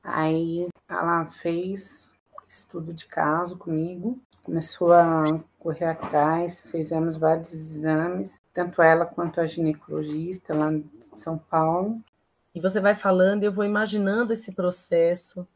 Aí 0.04 0.68
ela 0.88 1.26
fez 1.26 2.14
estudo 2.48 2.94
de 2.94 3.06
caso 3.06 3.58
comigo, 3.58 4.20
começou 4.44 4.94
a 4.94 5.40
correr 5.58 5.86
atrás, 5.86 6.62
fizemos 6.62 7.18
vários 7.18 7.54
exames, 7.54 8.40
tanto 8.54 8.82
ela 8.82 9.06
quanto 9.06 9.40
a 9.40 9.48
ginecologista 9.48 10.54
lá 10.54 10.72
em 10.72 10.88
São 11.16 11.38
Paulo. 11.38 12.02
E 12.54 12.60
você 12.60 12.80
vai 12.80 12.94
falando, 12.94 13.44
eu 13.44 13.52
vou 13.52 13.66
imaginando 13.66 14.34
esse 14.34 14.52
processo, 14.54 15.48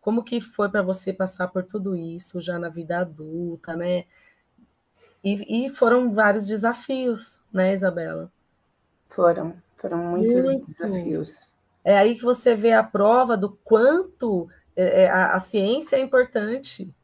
como 0.00 0.22
que 0.22 0.40
foi 0.40 0.68
para 0.68 0.82
você 0.82 1.12
passar 1.12 1.48
por 1.48 1.64
tudo 1.64 1.94
isso 1.94 2.40
já 2.40 2.58
na 2.58 2.68
vida 2.68 2.98
adulta, 3.00 3.74
né? 3.74 4.04
E, 5.22 5.66
e 5.66 5.68
foram 5.68 6.14
vários 6.14 6.46
desafios, 6.46 7.40
né, 7.52 7.74
Isabela? 7.74 8.30
Foram, 9.08 9.54
foram 9.76 9.98
muitos 9.98 10.44
Muito. 10.44 10.66
desafios. 10.68 11.40
É 11.84 11.98
aí 11.98 12.14
que 12.14 12.22
você 12.22 12.54
vê 12.54 12.72
a 12.72 12.82
prova 12.82 13.36
do 13.36 13.50
quanto 13.64 14.48
é, 14.76 15.04
é, 15.04 15.10
a, 15.10 15.34
a 15.34 15.38
ciência 15.38 15.96
é 15.96 16.00
importante, 16.00 16.94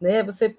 né? 0.00 0.22
Você 0.22 0.56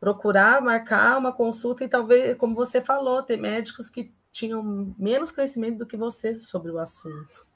procurar 0.00 0.60
marcar 0.62 1.18
uma 1.18 1.32
consulta 1.32 1.84
e 1.84 1.88
talvez, 1.88 2.36
como 2.36 2.54
você 2.54 2.80
falou, 2.80 3.22
ter 3.22 3.36
médicos 3.36 3.90
que 3.90 4.12
tinham 4.30 4.94
menos 4.98 5.30
conhecimento 5.30 5.78
do 5.78 5.86
que 5.86 5.96
você 5.96 6.34
sobre 6.34 6.70
o 6.70 6.78
assunto. 6.78 7.46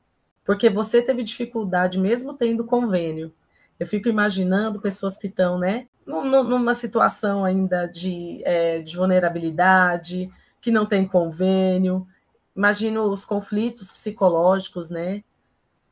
Porque 0.44 0.70
você 0.70 1.02
teve 1.02 1.22
dificuldade 1.22 1.98
mesmo 1.98 2.34
tendo 2.34 2.64
convênio. 2.64 3.32
Eu 3.78 3.86
fico 3.86 4.08
imaginando 4.08 4.80
pessoas 4.80 5.16
que 5.16 5.26
estão, 5.26 5.58
né, 5.58 5.86
numa 6.06 6.74
situação 6.74 7.44
ainda 7.44 7.86
de, 7.86 8.42
é, 8.44 8.80
de 8.80 8.96
vulnerabilidade, 8.96 10.30
que 10.60 10.70
não 10.70 10.86
tem 10.86 11.06
convênio. 11.06 12.06
Imagino 12.54 13.04
os 13.04 13.24
conflitos 13.24 13.90
psicológicos, 13.90 14.90
né? 14.90 15.22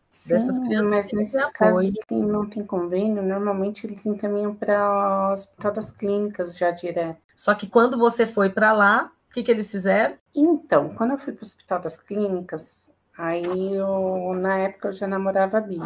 Sim, 0.08 0.82
mas 0.84 1.12
nesses 1.12 1.50
casos 1.52 1.92
que 2.06 2.14
não 2.14 2.48
tem 2.48 2.64
convênio, 2.64 3.22
normalmente 3.22 3.86
eles 3.86 4.04
encaminham 4.06 4.54
para 4.54 5.28
o 5.28 5.32
Hospital 5.32 5.72
das 5.72 5.90
Clínicas 5.90 6.56
já 6.56 6.70
direto. 6.70 7.20
Só 7.36 7.54
que 7.54 7.66
quando 7.66 7.98
você 7.98 8.26
foi 8.26 8.50
para 8.50 8.72
lá, 8.72 9.12
o 9.30 9.34
que, 9.34 9.42
que 9.42 9.50
eles 9.50 9.70
fizeram? 9.70 10.16
Então, 10.34 10.90
quando 10.94 11.12
eu 11.12 11.18
fui 11.18 11.32
para 11.32 11.42
o 11.42 11.46
Hospital 11.46 11.80
das 11.80 11.96
Clínicas, 11.96 12.88
Aí, 13.18 13.74
eu, 13.74 14.32
na 14.34 14.58
época, 14.58 14.88
eu 14.88 14.92
já 14.92 15.08
namorava 15.08 15.58
a 15.58 15.60
Bia. 15.60 15.82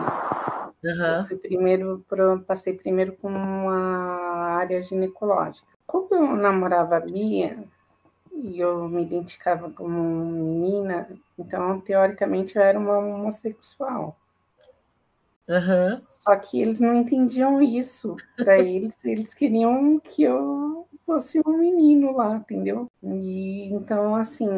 Uhum. 0.84 1.16
Eu 1.16 1.24
fui 1.24 1.36
primeiro, 1.38 2.04
passei 2.46 2.74
primeiro 2.74 3.14
com 3.14 3.28
uma 3.28 4.58
área 4.58 4.78
ginecológica. 4.82 5.66
Como 5.86 6.14
eu 6.14 6.36
namorava 6.36 6.98
a 6.98 7.00
Bia 7.00 7.56
e 8.42 8.58
eu 8.58 8.88
me 8.88 9.02
identificava 9.02 9.70
como 9.70 10.24
menina, 10.24 11.08
então, 11.38 11.80
teoricamente, 11.80 12.56
eu 12.56 12.62
era 12.62 12.78
uma 12.78 12.98
homossexual. 12.98 14.16
Uhum. 15.48 16.00
Só 16.10 16.36
que 16.36 16.60
eles 16.60 16.80
não 16.80 16.94
entendiam 16.94 17.62
isso. 17.62 18.16
Para 18.36 18.58
eles, 18.58 19.04
eles 19.04 19.32
queriam 19.32 20.00
que 20.00 20.22
eu 20.22 20.86
fosse 21.06 21.40
um 21.44 21.56
menino 21.56 22.16
lá, 22.16 22.36
entendeu? 22.36 22.90
E 23.02 23.72
então, 23.72 24.14
assim, 24.14 24.48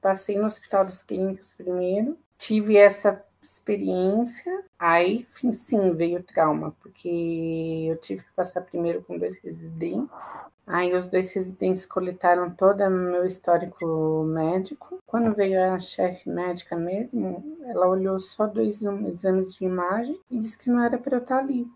passei 0.00 0.38
no 0.38 0.46
Hospital 0.46 0.84
das 0.84 1.02
Clínicas 1.02 1.52
primeiro, 1.52 2.18
tive 2.38 2.76
essa 2.76 3.22
experiência, 3.42 4.64
aí 4.78 5.26
sim 5.52 5.92
veio 5.92 6.20
o 6.20 6.22
trauma, 6.22 6.74
porque 6.80 7.86
eu 7.88 7.96
tive 7.96 8.22
que 8.22 8.32
passar 8.36 8.60
primeiro 8.60 9.02
com 9.02 9.18
dois 9.18 9.36
residentes. 9.38 10.44
Aí 10.70 10.94
os 10.94 11.06
dois 11.06 11.32
residentes 11.34 11.84
coletaram 11.84 12.50
todo 12.50 12.82
o 12.82 12.90
meu 12.90 13.24
histórico 13.24 14.22
médico. 14.24 14.98
Quando 15.06 15.34
veio 15.34 15.60
a 15.72 15.78
chefe 15.78 16.28
médica 16.28 16.76
mesmo, 16.76 17.58
ela 17.64 17.88
olhou 17.88 18.18
só 18.20 18.46
dois 18.46 18.82
exames 18.82 19.54
de 19.54 19.64
imagem 19.64 20.18
e 20.30 20.38
disse 20.38 20.56
que 20.56 20.70
não 20.70 20.82
era 20.82 20.96
para 20.96 21.16
eu 21.16 21.22
estar 21.22 21.38
ali. 21.38 21.66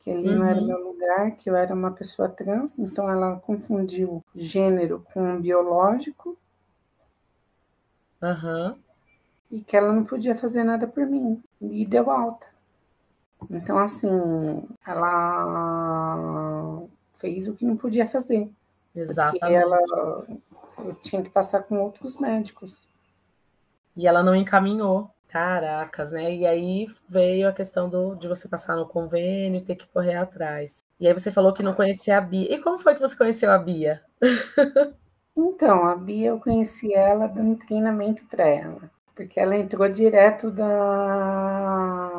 Que 0.00 0.10
ali 0.10 0.28
uhum. 0.28 0.38
não 0.38 0.46
era 0.46 0.60
meu 0.60 0.78
lugar, 0.78 1.30
que 1.32 1.48
eu 1.48 1.56
era 1.56 1.74
uma 1.74 1.92
pessoa 1.92 2.28
trans, 2.28 2.78
então 2.78 3.10
ela 3.10 3.36
confundiu 3.36 4.22
gênero 4.34 5.02
com 5.12 5.40
biológico. 5.40 6.36
Uhum 8.22 8.84
e 9.54 9.60
que 9.60 9.76
ela 9.76 9.92
não 9.92 10.04
podia 10.04 10.34
fazer 10.34 10.64
nada 10.64 10.84
por 10.84 11.06
mim. 11.06 11.40
E 11.60 11.86
deu 11.86 12.10
alta. 12.10 12.44
Então, 13.48 13.78
assim, 13.78 14.10
ela 14.84 16.82
fez 17.24 17.48
o 17.48 17.54
que 17.54 17.64
não 17.64 17.74
podia 17.74 18.06
fazer. 18.06 18.50
Exatamente. 18.94 19.56
Ela 19.56 19.78
eu 20.78 20.94
tinha 21.00 21.22
que 21.22 21.30
passar 21.30 21.62
com 21.62 21.78
outros 21.78 22.18
médicos. 22.18 22.86
E 23.96 24.06
ela 24.06 24.22
não 24.22 24.36
encaminhou. 24.36 25.10
Caracas, 25.28 26.12
né? 26.12 26.32
E 26.32 26.46
aí 26.46 26.86
veio 27.08 27.48
a 27.48 27.52
questão 27.52 27.88
do, 27.88 28.14
de 28.14 28.28
você 28.28 28.48
passar 28.48 28.76
no 28.76 28.86
convênio 28.86 29.58
e 29.58 29.64
ter 29.64 29.74
que 29.74 29.88
correr 29.88 30.14
atrás. 30.14 30.78
E 31.00 31.08
aí 31.08 31.12
você 31.12 31.32
falou 31.32 31.52
que 31.52 31.62
não 31.62 31.74
conhecia 31.74 32.18
a 32.18 32.20
Bia. 32.20 32.54
E 32.54 32.60
como 32.60 32.78
foi 32.78 32.94
que 32.94 33.00
você 33.00 33.16
conheceu 33.16 33.50
a 33.50 33.58
Bia? 33.58 34.00
então, 35.36 35.86
a 35.86 35.96
Bia 35.96 36.28
eu 36.28 36.38
conheci 36.38 36.94
ela 36.94 37.26
dando 37.26 37.56
treinamento 37.56 38.24
para 38.26 38.46
ela 38.46 38.94
porque 39.14 39.38
ela 39.38 39.56
entrou 39.56 39.88
direto 39.88 40.50
da, 40.50 42.10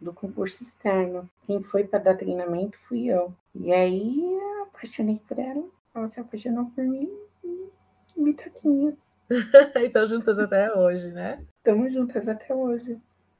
do 0.00 0.12
concurso 0.12 0.62
externo. 0.62 1.28
Quem 1.42 1.60
foi 1.60 1.84
para 1.84 1.98
dar 1.98 2.16
treinamento 2.16 2.78
fui 2.78 3.06
eu. 3.06 3.32
E 3.54 3.72
aí 3.72 4.20
eu 4.20 4.62
apaixonei 4.64 5.20
por 5.28 5.38
ela, 5.38 5.64
ela 5.94 6.08
se 6.08 6.20
apaixonou 6.20 6.66
por 6.66 6.84
mim 6.84 7.10
e 7.44 7.70
me 8.16 8.34
toquinhas. 8.34 8.96
e 9.30 9.86
estão 9.86 10.06
juntas 10.06 10.38
até 10.38 10.72
hoje, 10.72 11.08
né? 11.08 11.44
Estamos 11.58 11.92
juntas 11.92 12.28
até 12.28 12.54
hoje. 12.54 12.98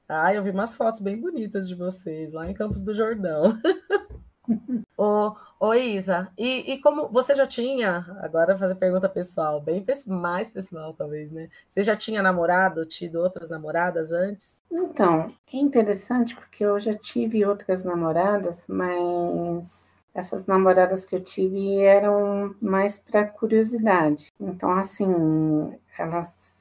Ah, 0.09 0.35
eu 0.35 0.43
vi 0.43 0.51
umas 0.51 0.75
fotos 0.75 1.01
bem 1.01 1.21
bonitas 1.21 1.69
de 1.69 1.75
vocês 1.75 2.33
lá 2.33 2.51
em 2.51 2.55
Campos 2.55 2.81
do 2.81 2.93
Jordão. 2.93 3.59
ô, 5.59 5.75
Isa, 5.75 6.29
e, 6.37 6.73
e, 6.73 6.81
como 6.81 7.09
você 7.09 7.35
já 7.35 7.47
tinha, 7.47 8.07
agora 8.21 8.57
fazer 8.57 8.75
pergunta 8.75 9.09
pessoal, 9.09 9.61
bem 9.61 9.85
mais 10.07 10.51
pessoal 10.51 10.95
talvez, 10.95 11.31
né? 11.31 11.49
Você 11.69 11.83
já 11.83 11.97
tinha 11.97 12.23
namorado, 12.23 12.87
tido 12.87 13.21
outras 13.21 13.51
namoradas 13.51 14.13
antes? 14.13 14.63
Então, 14.71 15.33
é 15.53 15.57
interessante 15.57 16.35
porque 16.35 16.65
eu 16.65 16.79
já 16.79 16.95
tive 16.95 17.45
outras 17.45 17.85
namoradas, 17.85 18.65
mas 18.69 20.05
essas 20.15 20.47
namoradas 20.47 21.05
que 21.05 21.15
eu 21.15 21.21
tive 21.23 21.79
eram 21.81 22.55
mais 22.61 22.99
para 22.99 23.25
curiosidade. 23.25 24.33
Então, 24.41 24.73
assim, 24.73 25.09
elas 25.99 26.61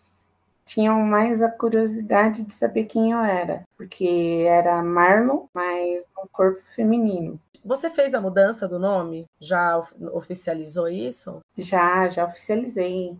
tinham 0.65 1.01
mais 1.01 1.41
a 1.41 1.49
curiosidade 1.49 2.43
de 2.43 2.53
saber 2.53 2.85
quem 2.85 3.11
eu 3.11 3.19
era, 3.19 3.63
porque 3.75 4.45
era 4.47 4.83
Marlon, 4.83 5.47
mas 5.51 6.05
um 6.23 6.27
corpo 6.31 6.61
feminino. 6.63 7.39
Você 7.69 7.87
fez 7.87 8.15
a 8.15 8.19
mudança 8.19 8.67
do 8.67 8.79
nome? 8.79 9.27
Já 9.39 9.79
oficializou 10.11 10.87
isso? 10.87 11.39
Já, 11.55 12.09
já 12.09 12.25
oficializei. 12.25 13.15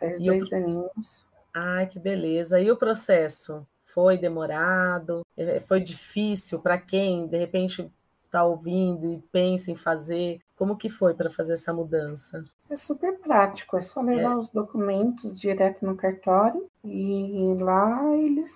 Faz 0.00 0.18
e 0.18 0.24
dois 0.24 0.50
o... 0.50 0.54
aninhos. 0.56 1.28
Ai, 1.54 1.86
que 1.86 2.00
beleza. 2.00 2.58
E 2.58 2.68
o 2.72 2.76
processo? 2.76 3.64
Foi 3.84 4.18
demorado? 4.18 5.24
É, 5.36 5.60
foi 5.60 5.78
difícil 5.78 6.58
para 6.58 6.76
quem, 6.76 7.28
de 7.28 7.38
repente, 7.38 7.88
está 8.24 8.42
ouvindo 8.42 9.12
e 9.12 9.22
pensa 9.30 9.70
em 9.70 9.76
fazer? 9.76 10.40
Como 10.56 10.76
que 10.76 10.90
foi 10.90 11.14
para 11.14 11.30
fazer 11.30 11.52
essa 11.52 11.72
mudança? 11.72 12.44
É 12.68 12.74
super 12.74 13.16
prático, 13.20 13.76
é 13.76 13.80
só 13.80 14.00
levar 14.00 14.32
é. 14.32 14.36
os 14.36 14.48
documentos 14.48 15.40
direto 15.40 15.86
no 15.86 15.94
cartório 15.94 16.68
e 16.84 17.54
lá 17.60 18.12
eles 18.16 18.50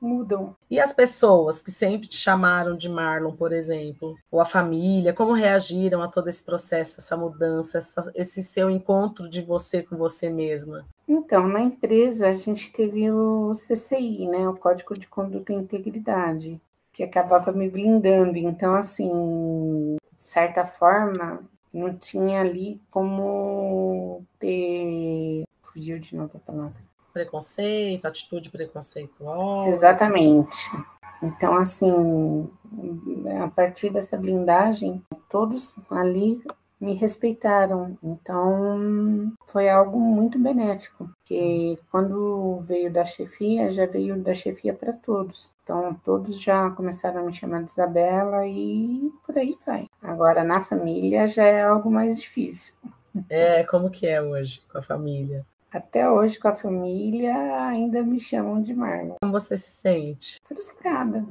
mudam. 0.00 0.56
E 0.70 0.80
as 0.80 0.92
pessoas 0.92 1.60
que 1.60 1.70
sempre 1.70 2.08
te 2.08 2.16
chamaram 2.16 2.76
de 2.76 2.88
Marlon, 2.88 3.32
por 3.32 3.52
exemplo, 3.52 4.16
ou 4.30 4.40
a 4.40 4.44
família, 4.44 5.12
como 5.12 5.32
reagiram 5.32 6.02
a 6.02 6.08
todo 6.08 6.28
esse 6.28 6.42
processo, 6.42 7.00
essa 7.00 7.16
mudança, 7.16 7.78
essa, 7.78 8.10
esse 8.14 8.42
seu 8.42 8.70
encontro 8.70 9.28
de 9.28 9.42
você 9.42 9.82
com 9.82 9.96
você 9.96 10.30
mesma? 10.30 10.86
Então, 11.06 11.46
na 11.48 11.60
empresa 11.60 12.28
a 12.28 12.34
gente 12.34 12.72
teve 12.72 13.10
o 13.10 13.52
CCI, 13.52 14.26
né, 14.26 14.48
o 14.48 14.56
Código 14.56 14.96
de 14.96 15.06
Conduta 15.06 15.52
e 15.52 15.56
Integridade, 15.56 16.60
que 16.92 17.02
acabava 17.02 17.52
me 17.52 17.68
blindando. 17.68 18.36
Então, 18.38 18.74
assim, 18.74 19.96
de 20.16 20.22
certa 20.22 20.64
forma, 20.64 21.42
não 21.72 21.94
tinha 21.96 22.40
ali 22.40 22.80
como 22.90 24.24
ter. 24.38 25.44
Fugiu 25.62 26.00
de 26.00 26.16
novo 26.16 26.36
a 26.36 26.40
palavra 26.40 26.89
preconceito, 27.12 28.06
atitude 28.06 28.50
preconceituosa. 28.50 29.68
Exatamente. 29.68 30.56
Então, 31.22 31.56
assim, 31.56 32.48
a 33.42 33.48
partir 33.48 33.90
dessa 33.90 34.16
blindagem, 34.16 35.02
todos 35.28 35.74
ali 35.90 36.40
me 36.80 36.94
respeitaram. 36.94 37.98
Então, 38.02 39.30
foi 39.46 39.68
algo 39.68 40.00
muito 40.00 40.38
benéfico, 40.38 41.10
porque 41.18 41.78
quando 41.90 42.58
veio 42.60 42.90
da 42.90 43.04
chefia, 43.04 43.70
já 43.70 43.84
veio 43.84 44.16
da 44.16 44.32
chefia 44.32 44.72
para 44.72 44.92
todos. 44.92 45.54
Então, 45.62 45.94
todos 46.02 46.40
já 46.40 46.70
começaram 46.70 47.20
a 47.20 47.24
me 47.24 47.34
chamar 47.34 47.62
de 47.62 47.70
Isabela 47.70 48.46
e 48.46 49.12
por 49.26 49.36
aí 49.36 49.54
vai. 49.66 49.86
Agora, 50.02 50.42
na 50.42 50.62
família, 50.62 51.28
já 51.28 51.44
é 51.44 51.62
algo 51.62 51.90
mais 51.90 52.18
difícil. 52.18 52.74
É, 53.28 53.64
como 53.64 53.90
que 53.90 54.06
é 54.06 54.22
hoje 54.22 54.62
com 54.72 54.78
a 54.78 54.82
família? 54.82 55.44
Até 55.72 56.10
hoje, 56.10 56.36
com 56.36 56.48
a 56.48 56.52
família, 56.52 57.32
ainda 57.68 58.02
me 58.02 58.18
chamam 58.18 58.60
de 58.60 58.74
Marlon. 58.74 59.14
Como 59.22 59.32
você 59.32 59.56
se 59.56 59.70
sente? 59.70 60.40
Frustrada. 60.44 61.24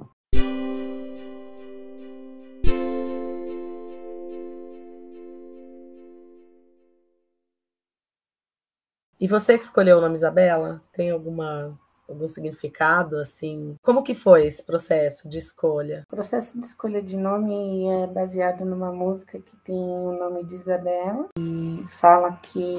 E 9.20 9.28
você 9.28 9.58
que 9.58 9.66
escolheu 9.66 9.98
o 9.98 10.02
nome 10.02 10.16
Isabela, 10.16 10.82
tem 10.94 11.12
alguma 11.12 11.78
algum 12.10 12.28
significado 12.28 13.18
assim? 13.18 13.76
Como 13.82 14.04
que 14.04 14.16
foi 14.16 14.48
esse 14.48 14.66
processo 14.66 15.30
de 15.30 15.38
escolha? 15.38 16.04
O 16.08 16.16
processo 16.16 16.60
de 16.60 16.66
escolha 16.66 17.02
de 17.02 17.16
nome 17.16 17.88
é 17.88 18.08
baseado 18.08 18.66
numa 18.66 18.92
música 18.92 19.40
que 19.40 19.56
tem 19.58 19.76
o 19.76 20.18
nome 20.18 20.44
de 20.44 20.56
Isabela 20.56 21.28
e 21.38 21.84
fala 21.88 22.40
que 22.42 22.78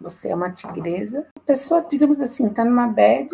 você 0.00 0.30
é 0.30 0.34
uma 0.34 0.50
tigresa. 0.50 1.26
A 1.36 1.40
pessoa, 1.40 1.82
digamos 1.82 2.20
assim, 2.20 2.48
tá 2.48 2.64
numa 2.64 2.86
bad, 2.86 3.28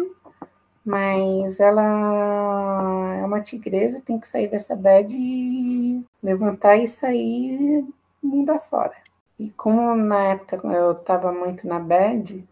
mas 0.84 1.60
ela 1.60 3.16
é 3.20 3.24
uma 3.24 3.40
tigresa, 3.40 4.00
tem 4.00 4.18
que 4.18 4.26
sair 4.26 4.48
dessa 4.48 4.74
bad 4.74 5.14
e 5.16 6.04
levantar 6.22 6.76
e 6.76 6.88
sair 6.88 7.84
mundo 8.22 8.50
afora. 8.50 8.94
E 9.38 9.50
como 9.50 9.94
na 9.94 10.28
época 10.28 10.56
eu 10.68 10.92
estava 10.92 11.30
muito 11.30 11.66
na 11.66 11.78
bad, 11.78 12.42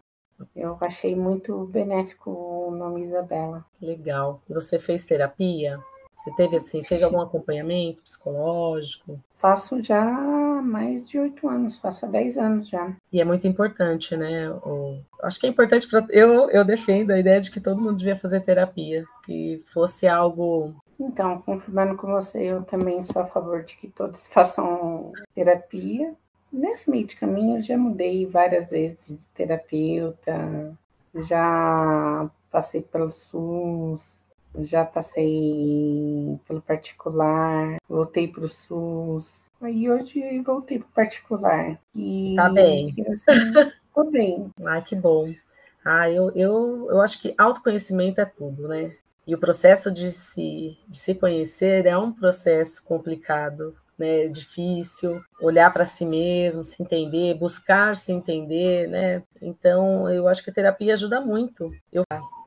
eu 0.54 0.76
achei 0.80 1.14
muito 1.14 1.64
benéfico 1.66 2.30
o 2.30 2.70
nome 2.70 3.02
Isabela. 3.02 3.64
Legal. 3.80 4.40
E 4.48 4.52
você 4.52 4.78
fez 4.78 5.04
terapia? 5.04 5.78
Você 6.16 6.30
teve 6.36 6.56
assim, 6.56 6.82
fez 6.84 7.02
algum 7.02 7.20
acompanhamento 7.20 8.02
psicológico? 8.02 9.18
Faço 9.44 9.82
já 9.82 10.02
há 10.02 10.62
mais 10.62 11.06
de 11.06 11.18
oito 11.18 11.46
anos, 11.46 11.76
faço 11.76 12.06
há 12.06 12.08
dez 12.08 12.38
anos 12.38 12.66
já. 12.66 12.96
E 13.12 13.20
é 13.20 13.26
muito 13.26 13.46
importante, 13.46 14.16
né? 14.16 14.48
O... 14.48 14.98
Acho 15.22 15.38
que 15.38 15.46
é 15.46 15.50
importante 15.50 15.86
para 15.86 16.06
eu 16.08 16.48
eu 16.48 16.64
defendo 16.64 17.10
a 17.10 17.18
ideia 17.18 17.38
de 17.38 17.50
que 17.50 17.60
todo 17.60 17.78
mundo 17.78 17.98
devia 17.98 18.16
fazer 18.16 18.40
terapia, 18.40 19.04
que 19.26 19.62
fosse 19.66 20.08
algo 20.08 20.74
então, 20.98 21.42
confirmando 21.42 21.94
com 21.94 22.06
você, 22.06 22.44
eu 22.44 22.62
também 22.62 23.02
sou 23.02 23.20
a 23.20 23.26
favor 23.26 23.62
de 23.64 23.76
que 23.76 23.86
todos 23.88 24.26
façam 24.32 25.12
terapia, 25.34 26.14
Nesse 26.50 26.90
meio 26.90 27.04
de 27.04 27.16
caminho, 27.16 27.58
eu 27.58 27.62
já 27.62 27.76
mudei 27.76 28.24
várias 28.24 28.70
vezes 28.70 29.08
de 29.08 29.26
terapeuta. 29.34 30.74
já 31.16 32.30
passei 32.50 32.80
pelo 32.80 33.10
SUS, 33.10 34.23
já 34.60 34.84
passei 34.84 36.38
pelo 36.46 36.60
particular, 36.60 37.76
voltei 37.88 38.28
para 38.28 38.44
o 38.44 38.48
SUS, 38.48 39.46
aí 39.60 39.90
hoje 39.90 40.38
voltei 40.40 40.78
para 40.78 40.86
o 40.86 40.94
particular. 40.94 41.78
E, 41.94 42.34
tá 42.36 42.48
bem. 42.48 42.94
Assim, 43.12 43.32
tô 43.94 44.10
bem. 44.10 44.50
Ah, 44.64 44.80
que 44.80 44.94
bom. 44.94 45.32
Ah, 45.84 46.10
eu, 46.10 46.30
eu, 46.34 46.86
eu 46.90 47.00
acho 47.00 47.20
que 47.20 47.34
autoconhecimento 47.36 48.20
é 48.20 48.24
tudo, 48.24 48.68
né? 48.68 48.94
E 49.26 49.34
o 49.34 49.38
processo 49.38 49.90
de 49.90 50.12
se, 50.12 50.76
de 50.86 50.98
se 50.98 51.14
conhecer 51.14 51.86
é 51.86 51.96
um 51.96 52.12
processo 52.12 52.84
complicado, 52.84 53.74
né, 53.98 54.26
difícil, 54.28 55.22
olhar 55.40 55.72
para 55.72 55.84
si 55.84 56.04
mesmo, 56.04 56.62
se 56.62 56.82
entender, 56.82 57.34
buscar 57.34 57.96
se 57.96 58.12
entender, 58.12 58.88
né? 58.88 59.22
Então, 59.40 60.10
eu 60.10 60.28
acho 60.28 60.42
que 60.42 60.50
a 60.50 60.54
terapia 60.54 60.92
ajuda 60.92 61.20
muito. 61.20 61.70
Eu 61.92 62.04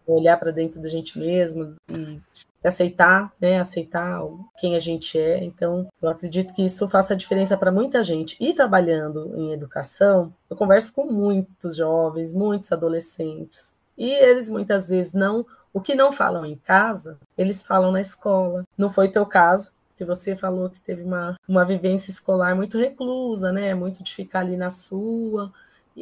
olhar 0.08 0.38
para 0.38 0.52
dentro 0.52 0.82
da 0.82 0.88
gente 0.88 1.18
mesmo 1.20 1.76
e 1.90 2.20
aceitar, 2.64 3.32
né, 3.40 3.60
aceitar 3.60 4.22
quem 4.60 4.76
a 4.76 4.80
gente 4.80 5.20
é. 5.20 5.44
Então, 5.44 5.88
eu 6.02 6.10
acredito 6.10 6.54
que 6.54 6.64
isso 6.64 6.88
faça 6.90 7.16
diferença 7.16 7.58
para 7.58 7.72
muita 7.72 8.04
gente. 8.04 8.36
E 8.40 8.54
trabalhando 8.54 9.34
em 9.36 9.54
educação, 9.54 10.34
eu 10.50 10.56
converso 10.56 10.94
com 10.94 11.06
muitos 11.06 11.76
jovens, 11.76 12.34
muitos 12.34 12.72
adolescentes, 12.72 13.76
e 13.98 14.12
eles 14.12 14.50
muitas 14.50 14.90
vezes 14.90 15.14
não, 15.14 15.46
o 15.74 15.82
que 15.82 15.96
não 15.96 16.12
falam 16.12 16.46
em 16.46 16.56
casa, 16.56 17.18
eles 17.38 17.64
falam 17.64 17.92
na 17.92 18.02
escola. 18.02 18.64
Não 18.78 18.92
foi 18.92 19.10
teu 19.10 19.26
caso, 19.26 19.72
que 19.98 20.06
você 20.06 20.36
falou 20.36 20.70
que 20.70 20.80
teve 20.80 21.02
uma, 21.02 21.36
uma 21.48 21.66
vivência 21.66 22.12
escolar 22.12 22.56
muito 22.56 22.78
reclusa, 22.78 23.52
né? 23.52 23.74
Muito 23.74 24.04
de 24.04 24.14
ficar 24.14 24.42
ali 24.42 24.56
na 24.56 24.70
sua. 24.70 25.52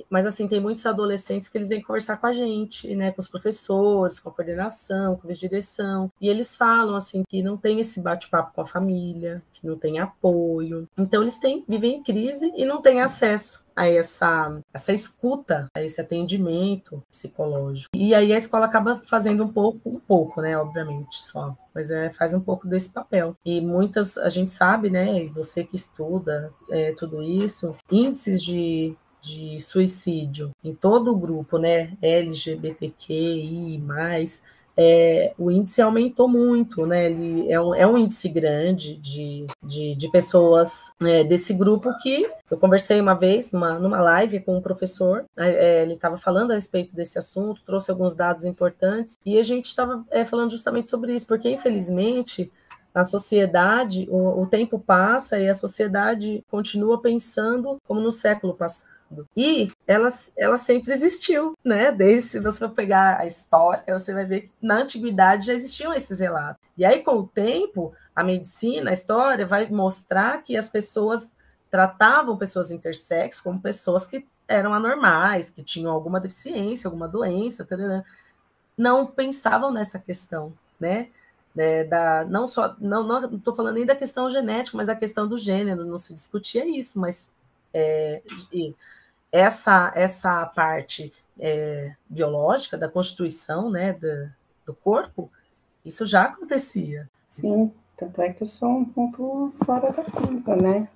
Mas 0.09 0.25
assim, 0.25 0.47
tem 0.47 0.59
muitos 0.59 0.85
adolescentes 0.85 1.47
que 1.47 1.57
eles 1.57 1.69
vêm 1.69 1.81
conversar 1.81 2.17
com 2.17 2.27
a 2.27 2.31
gente, 2.33 2.93
né? 2.95 3.11
Com 3.11 3.21
os 3.21 3.27
professores, 3.27 4.19
com 4.19 4.29
a 4.29 4.31
coordenação, 4.31 5.15
com 5.15 5.27
a 5.27 5.31
direção. 5.31 6.11
E 6.19 6.27
eles 6.27 6.57
falam 6.57 6.95
assim 6.95 7.23
que 7.27 7.43
não 7.43 7.57
tem 7.57 7.79
esse 7.79 8.01
bate-papo 8.01 8.53
com 8.53 8.61
a 8.61 8.65
família, 8.65 9.41
que 9.53 9.65
não 9.65 9.77
tem 9.77 9.99
apoio. 9.99 10.87
Então 10.97 11.21
eles 11.21 11.37
têm, 11.37 11.63
vivem 11.67 11.95
em 11.95 12.03
crise 12.03 12.51
e 12.55 12.65
não 12.65 12.81
têm 12.81 13.01
acesso 13.01 13.65
a 13.75 13.89
essa, 13.89 14.57
essa 14.73 14.93
escuta, 14.93 15.69
a 15.75 15.83
esse 15.83 15.99
atendimento 15.99 17.03
psicológico. 17.11 17.89
E 17.93 18.15
aí 18.15 18.31
a 18.31 18.37
escola 18.37 18.65
acaba 18.65 19.01
fazendo 19.05 19.43
um 19.43 19.51
pouco, 19.51 19.89
um 19.89 19.99
pouco, 19.99 20.41
né, 20.41 20.57
obviamente, 20.57 21.17
só, 21.25 21.55
mas 21.73 21.91
é, 21.91 22.09
faz 22.09 22.33
um 22.33 22.39
pouco 22.39 22.67
desse 22.67 22.89
papel. 22.89 23.35
E 23.43 23.59
muitas, 23.59 24.17
a 24.17 24.29
gente 24.29 24.51
sabe, 24.51 24.89
né, 24.89 25.25
e 25.25 25.27
você 25.27 25.63
que 25.63 25.75
estuda 25.75 26.53
é, 26.69 26.93
tudo 26.97 27.21
isso, 27.21 27.75
índices 27.91 28.41
de 28.41 28.95
de 29.25 29.59
suicídio 29.59 30.51
em 30.63 30.73
todo 30.73 31.11
o 31.11 31.17
grupo, 31.17 31.57
né, 31.57 31.93
LGBTQI+, 32.01 33.81
é, 34.77 35.33
o 35.37 35.49
índice 35.49 35.81
aumentou 35.81 36.27
muito, 36.27 36.85
né? 36.85 37.05
Ele 37.05 37.49
é 37.49 37.59
um, 37.59 37.73
é 37.73 37.87
um 37.87 37.97
índice 37.97 38.27
grande 38.27 38.97
de, 38.97 39.47
de, 39.63 39.95
de 39.95 40.11
pessoas 40.11 40.91
é, 41.01 41.23
desse 41.23 41.53
grupo 41.53 41.97
que 41.99 42.23
eu 42.51 42.57
conversei 42.57 42.99
uma 42.99 43.13
vez 43.13 43.51
numa, 43.53 43.79
numa 43.79 44.01
live 44.01 44.41
com 44.41 44.57
um 44.57 44.61
professor, 44.61 45.23
é, 45.37 45.81
ele 45.83 45.93
estava 45.93 46.17
falando 46.17 46.51
a 46.51 46.55
respeito 46.55 46.93
desse 46.93 47.17
assunto, 47.17 47.61
trouxe 47.65 47.89
alguns 47.89 48.13
dados 48.13 48.45
importantes 48.45 49.17
e 49.25 49.39
a 49.39 49.43
gente 49.43 49.65
estava 49.65 50.03
é, 50.11 50.25
falando 50.25 50.51
justamente 50.51 50.89
sobre 50.89 51.15
isso, 51.15 51.25
porque 51.25 51.49
infelizmente 51.49 52.51
a 52.93 53.05
sociedade, 53.05 54.07
o, 54.09 54.41
o 54.41 54.45
tempo 54.45 54.79
passa 54.79 55.37
e 55.37 55.49
a 55.49 55.53
sociedade 55.53 56.43
continua 56.49 57.01
pensando 57.01 57.77
como 57.85 57.99
no 57.99 58.11
século 58.11 58.53
passado 58.53 58.94
e 59.35 59.71
ela, 59.85 60.09
ela 60.37 60.57
sempre 60.57 60.91
existiu, 60.91 61.57
né? 61.63 61.91
Desde 61.91 62.29
se 62.29 62.39
você 62.39 62.59
for 62.59 62.69
pegar 62.69 63.19
a 63.19 63.25
história, 63.25 63.83
você 63.97 64.13
vai 64.13 64.25
ver 64.25 64.41
que 64.41 64.51
na 64.61 64.81
antiguidade 64.81 65.45
já 65.45 65.53
existiam 65.53 65.93
esses 65.93 66.19
relatos. 66.19 66.61
E 66.77 66.83
aí, 66.83 67.03
com 67.03 67.19
o 67.19 67.27
tempo, 67.27 67.93
a 68.15 68.23
medicina, 68.23 68.89
a 68.89 68.93
história, 68.93 69.45
vai 69.45 69.69
mostrar 69.69 70.41
que 70.43 70.57
as 70.57 70.69
pessoas 70.69 71.29
tratavam 71.69 72.37
pessoas 72.37 72.71
intersexo 72.71 73.43
como 73.43 73.61
pessoas 73.61 74.07
que 74.07 74.25
eram 74.47 74.73
anormais, 74.73 75.49
que 75.49 75.63
tinham 75.63 75.91
alguma 75.91 76.19
deficiência, 76.19 76.87
alguma 76.87 77.07
doença, 77.07 77.67
não 78.77 79.05
pensavam 79.05 79.71
nessa 79.71 79.99
questão, 79.99 80.53
né? 80.79 81.09
É, 81.57 81.85
da, 81.85 82.25
não 82.25 82.47
só, 82.47 82.75
não 82.79 83.33
estou 83.33 83.55
falando 83.55 83.75
nem 83.75 83.85
da 83.85 83.95
questão 83.95 84.29
genética, 84.29 84.75
mas 84.75 84.87
da 84.87 84.95
questão 84.95 85.25
do 85.25 85.37
gênero, 85.37 85.85
não 85.85 85.97
se 85.97 86.13
discutia 86.13 86.65
isso, 86.65 86.99
mas 86.99 87.31
é, 87.75 88.21
essa, 89.29 89.91
essa 89.93 90.45
parte 90.45 91.11
é, 91.37 91.93
biológica 92.09 92.77
da 92.77 92.87
constituição 92.87 93.69
né, 93.69 93.91
do, 93.91 94.31
do 94.65 94.73
corpo, 94.73 95.29
isso 95.83 96.05
já 96.05 96.23
acontecia. 96.23 97.09
Sim, 97.27 97.71
tanto 97.97 98.21
é 98.21 98.31
que 98.31 98.43
eu 98.43 98.47
sou 98.47 98.69
um 98.69 98.85
ponto 98.85 99.53
fora 99.65 99.91
da 99.91 100.03
curva, 100.03 100.55
né? 100.55 100.87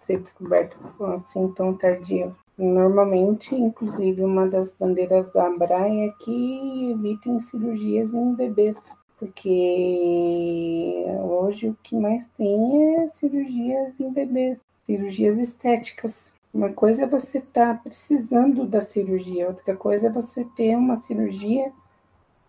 Ser 0.00 0.20
descoberto 0.20 0.76
assim 1.14 1.52
tão 1.52 1.76
tardio. 1.76 2.36
Normalmente, 2.56 3.54
inclusive, 3.54 4.22
uma 4.22 4.46
das 4.46 4.70
bandeiras 4.70 5.32
da 5.32 5.46
Abraia 5.46 6.06
é 6.06 6.24
que 6.24 6.90
evitem 6.92 7.40
cirurgias 7.40 8.14
em 8.14 8.34
bebês, 8.34 8.76
porque 9.18 11.04
hoje 11.22 11.68
o 11.68 11.76
que 11.82 11.96
mais 11.96 12.26
tem 12.36 12.96
é 12.96 13.08
cirurgias 13.08 13.98
em 14.00 14.12
bebês, 14.12 14.60
cirurgias 14.84 15.38
estéticas. 15.38 16.34
Uma 16.52 16.72
coisa 16.72 17.02
é 17.02 17.06
você 17.06 17.38
estar 17.38 17.74
tá 17.74 17.80
precisando 17.82 18.64
da 18.66 18.80
cirurgia, 18.80 19.48
outra 19.48 19.76
coisa 19.76 20.06
é 20.06 20.10
você 20.10 20.44
ter 20.56 20.76
uma 20.76 21.02
cirurgia, 21.02 21.72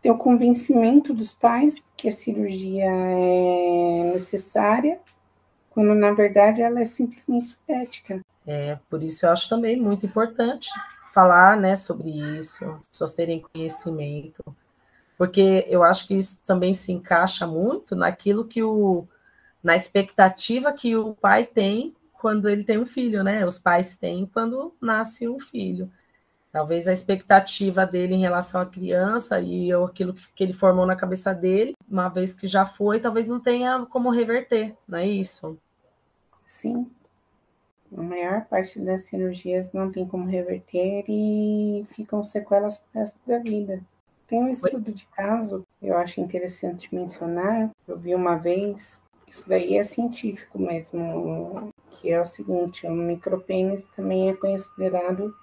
ter 0.01 0.11
o 0.11 0.17
convencimento 0.17 1.13
dos 1.13 1.33
pais 1.33 1.83
que 1.97 2.07
a 2.07 2.11
cirurgia 2.11 2.85
é 2.85 4.11
necessária, 4.13 4.99
quando 5.71 5.95
na 5.95 6.11
verdade 6.11 6.61
ela 6.61 6.79
é 6.79 6.85
simplesmente 6.85 7.45
estética. 7.45 8.21
É, 8.45 8.77
por 8.89 9.01
isso 9.01 9.25
eu 9.25 9.31
acho 9.31 9.49
também 9.49 9.75
muito 9.75 10.05
importante 10.05 10.69
falar, 11.11 11.57
né, 11.57 11.75
sobre 11.75 12.09
isso, 12.37 12.65
as 12.65 12.87
pessoas 12.87 13.13
terem 13.13 13.41
conhecimento, 13.41 14.43
porque 15.17 15.65
eu 15.67 15.83
acho 15.83 16.07
que 16.07 16.15
isso 16.15 16.41
também 16.45 16.73
se 16.73 16.91
encaixa 16.91 17.47
muito 17.47 17.95
naquilo 17.95 18.45
que 18.45 18.61
o 18.63 19.07
na 19.63 19.75
expectativa 19.75 20.71
que 20.71 20.95
o 20.95 21.15
pai 21.15 21.45
tem 21.45 21.95
quando 22.19 22.47
ele 22.47 22.63
tem 22.63 22.77
um 22.77 22.85
filho, 22.85 23.23
né? 23.23 23.45
Os 23.45 23.57
pais 23.57 23.95
têm 23.95 24.25
quando 24.25 24.73
nasce 24.79 25.27
um 25.27 25.39
filho. 25.39 25.91
Talvez 26.51 26.87
a 26.87 26.93
expectativa 26.93 27.85
dele 27.85 28.13
em 28.15 28.21
relação 28.21 28.61
à 28.61 28.65
criança 28.65 29.41
e 29.41 29.73
aquilo 29.73 30.13
que 30.13 30.43
ele 30.43 30.53
formou 30.53 30.85
na 30.85 30.95
cabeça 30.95 31.33
dele, 31.33 31.75
uma 31.89 32.07
vez 32.07 32.33
que 32.33 32.47
já 32.47 32.65
foi, 32.65 32.99
talvez 32.99 33.27
não 33.27 33.39
tenha 33.39 33.85
como 33.87 34.09
reverter, 34.09 34.75
não 34.87 34.99
é 34.99 35.05
isso? 35.05 35.57
Sim. 36.45 36.89
A 37.95 38.01
maior 38.01 38.45
parte 38.45 38.79
das 38.79 39.01
cirurgias 39.01 39.71
não 39.73 39.91
tem 39.91 40.07
como 40.07 40.25
reverter 40.25 41.03
e 41.07 41.85
ficam 41.91 42.23
sequelas 42.23 42.77
para 42.77 42.89
o 42.95 42.99
resto 42.99 43.19
da 43.27 43.39
vida. 43.39 43.81
Tem 44.27 44.39
um 44.39 44.49
estudo 44.49 44.91
de 44.91 45.05
caso, 45.07 45.65
eu 45.81 45.97
acho 45.97 46.19
interessante 46.19 46.93
mencionar. 46.93 47.69
Eu 47.87 47.97
vi 47.97 48.15
uma 48.15 48.35
vez, 48.35 49.01
isso 49.27 49.47
daí 49.47 49.77
é 49.77 49.83
científico 49.83 50.57
mesmo 50.59 51.71
que 51.91 52.11
é 52.11 52.19
o 52.19 52.25
seguinte, 52.25 52.85
o 52.85 52.91
micropênis 52.91 53.83
também 53.95 54.29
é 54.29 54.33
considerado 54.33 55.33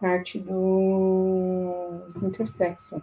parte 0.00 0.38
dos 0.38 2.22
intersexos. 2.22 3.02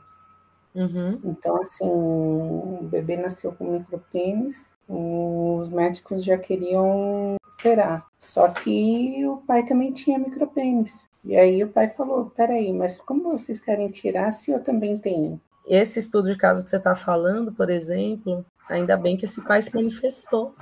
Uhum. 0.75 1.19
Então, 1.23 1.61
assim, 1.61 1.85
o 1.85 2.79
bebê 2.83 3.15
nasceu 3.15 3.51
com 3.51 3.77
micropênis, 3.77 4.71
os 4.87 5.69
médicos 5.69 6.23
já 6.23 6.37
queriam 6.37 7.35
operar. 7.53 8.05
Só 8.19 8.47
que 8.49 9.25
o 9.25 9.37
pai 9.37 9.63
também 9.65 9.91
tinha 9.91 10.17
micropênis. 10.17 11.07
E 11.23 11.35
aí 11.35 11.63
o 11.63 11.69
pai 11.69 11.89
falou: 11.89 12.31
peraí, 12.35 12.73
mas 12.73 12.99
como 12.99 13.31
vocês 13.31 13.59
querem 13.59 13.87
tirar 13.89 14.31
se 14.31 14.51
eu 14.51 14.63
também 14.63 14.97
tenho? 14.97 15.39
Esse 15.65 15.99
estudo 15.99 16.29
de 16.29 16.37
caso 16.37 16.63
que 16.63 16.69
você 16.69 16.77
está 16.77 16.95
falando, 16.95 17.51
por 17.51 17.69
exemplo, 17.69 18.45
ainda 18.69 18.97
bem 18.97 19.15
que 19.15 19.25
esse 19.25 19.41
pai 19.41 19.61
se 19.61 19.73
manifestou. 19.73 20.53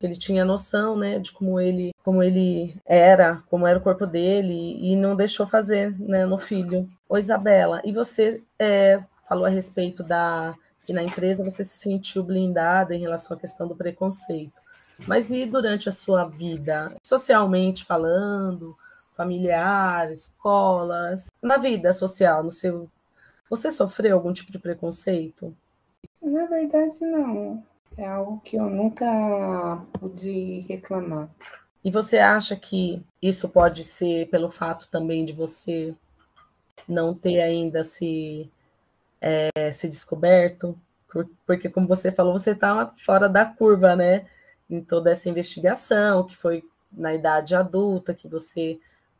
Ele 0.00 0.14
tinha 0.14 0.44
noção, 0.44 0.96
né, 0.96 1.18
de 1.18 1.32
como 1.32 1.60
ele, 1.60 1.94
como 2.02 2.22
ele 2.22 2.74
era, 2.86 3.42
como 3.50 3.66
era 3.66 3.78
o 3.78 3.82
corpo 3.82 4.06
dele, 4.06 4.78
e 4.80 4.96
não 4.96 5.14
deixou 5.14 5.46
fazer, 5.46 5.94
né, 6.00 6.24
no 6.24 6.38
filho. 6.38 6.88
Ô, 7.06 7.18
Isabela, 7.18 7.82
e 7.84 7.92
você 7.92 8.42
é, 8.58 9.02
falou 9.28 9.44
a 9.44 9.50
respeito 9.50 10.02
da 10.02 10.54
que 10.86 10.92
na 10.94 11.02
empresa 11.02 11.44
você 11.44 11.62
se 11.62 11.78
sentiu 11.80 12.22
blindada 12.22 12.94
em 12.94 13.00
relação 13.00 13.36
à 13.36 13.40
questão 13.40 13.68
do 13.68 13.76
preconceito. 13.76 14.54
Mas 15.06 15.30
e 15.30 15.44
durante 15.44 15.86
a 15.86 15.92
sua 15.92 16.24
vida, 16.24 16.90
socialmente 17.02 17.84
falando, 17.84 18.74
familiar, 19.18 20.12
escolas, 20.12 21.26
na 21.42 21.56
vida 21.56 21.92
social, 21.92 22.44
no 22.44 22.52
seu 22.52 22.88
você 23.50 23.70
sofreu 23.70 24.14
algum 24.14 24.32
tipo 24.32 24.52
de 24.52 24.58
preconceito? 24.58 25.56
Na 26.22 26.44
verdade, 26.46 27.00
não. 27.00 27.62
É 27.96 28.06
algo 28.06 28.40
que 28.44 28.56
eu 28.56 28.70
nunca 28.70 29.82
pude 29.94 30.60
reclamar. 30.68 31.28
E 31.82 31.90
você 31.90 32.18
acha 32.18 32.54
que 32.54 33.02
isso 33.20 33.48
pode 33.48 33.82
ser 33.82 34.28
pelo 34.28 34.50
fato 34.50 34.86
também 34.88 35.24
de 35.24 35.32
você 35.32 35.94
não 36.86 37.14
ter 37.14 37.40
ainda 37.40 37.82
se, 37.82 38.48
é, 39.20 39.70
se 39.72 39.88
descoberto? 39.88 40.78
Porque, 41.46 41.68
como 41.68 41.88
você 41.88 42.12
falou, 42.12 42.36
você 42.36 42.50
está 42.50 42.92
fora 43.04 43.28
da 43.28 43.44
curva, 43.44 43.96
né? 43.96 44.26
Em 44.68 44.80
toda 44.80 45.10
essa 45.10 45.28
investigação, 45.28 46.24
que 46.24 46.36
foi 46.36 46.62
na 46.92 47.14
idade 47.14 47.56
adulta, 47.56 48.14
que 48.14 48.28
você 48.28 48.78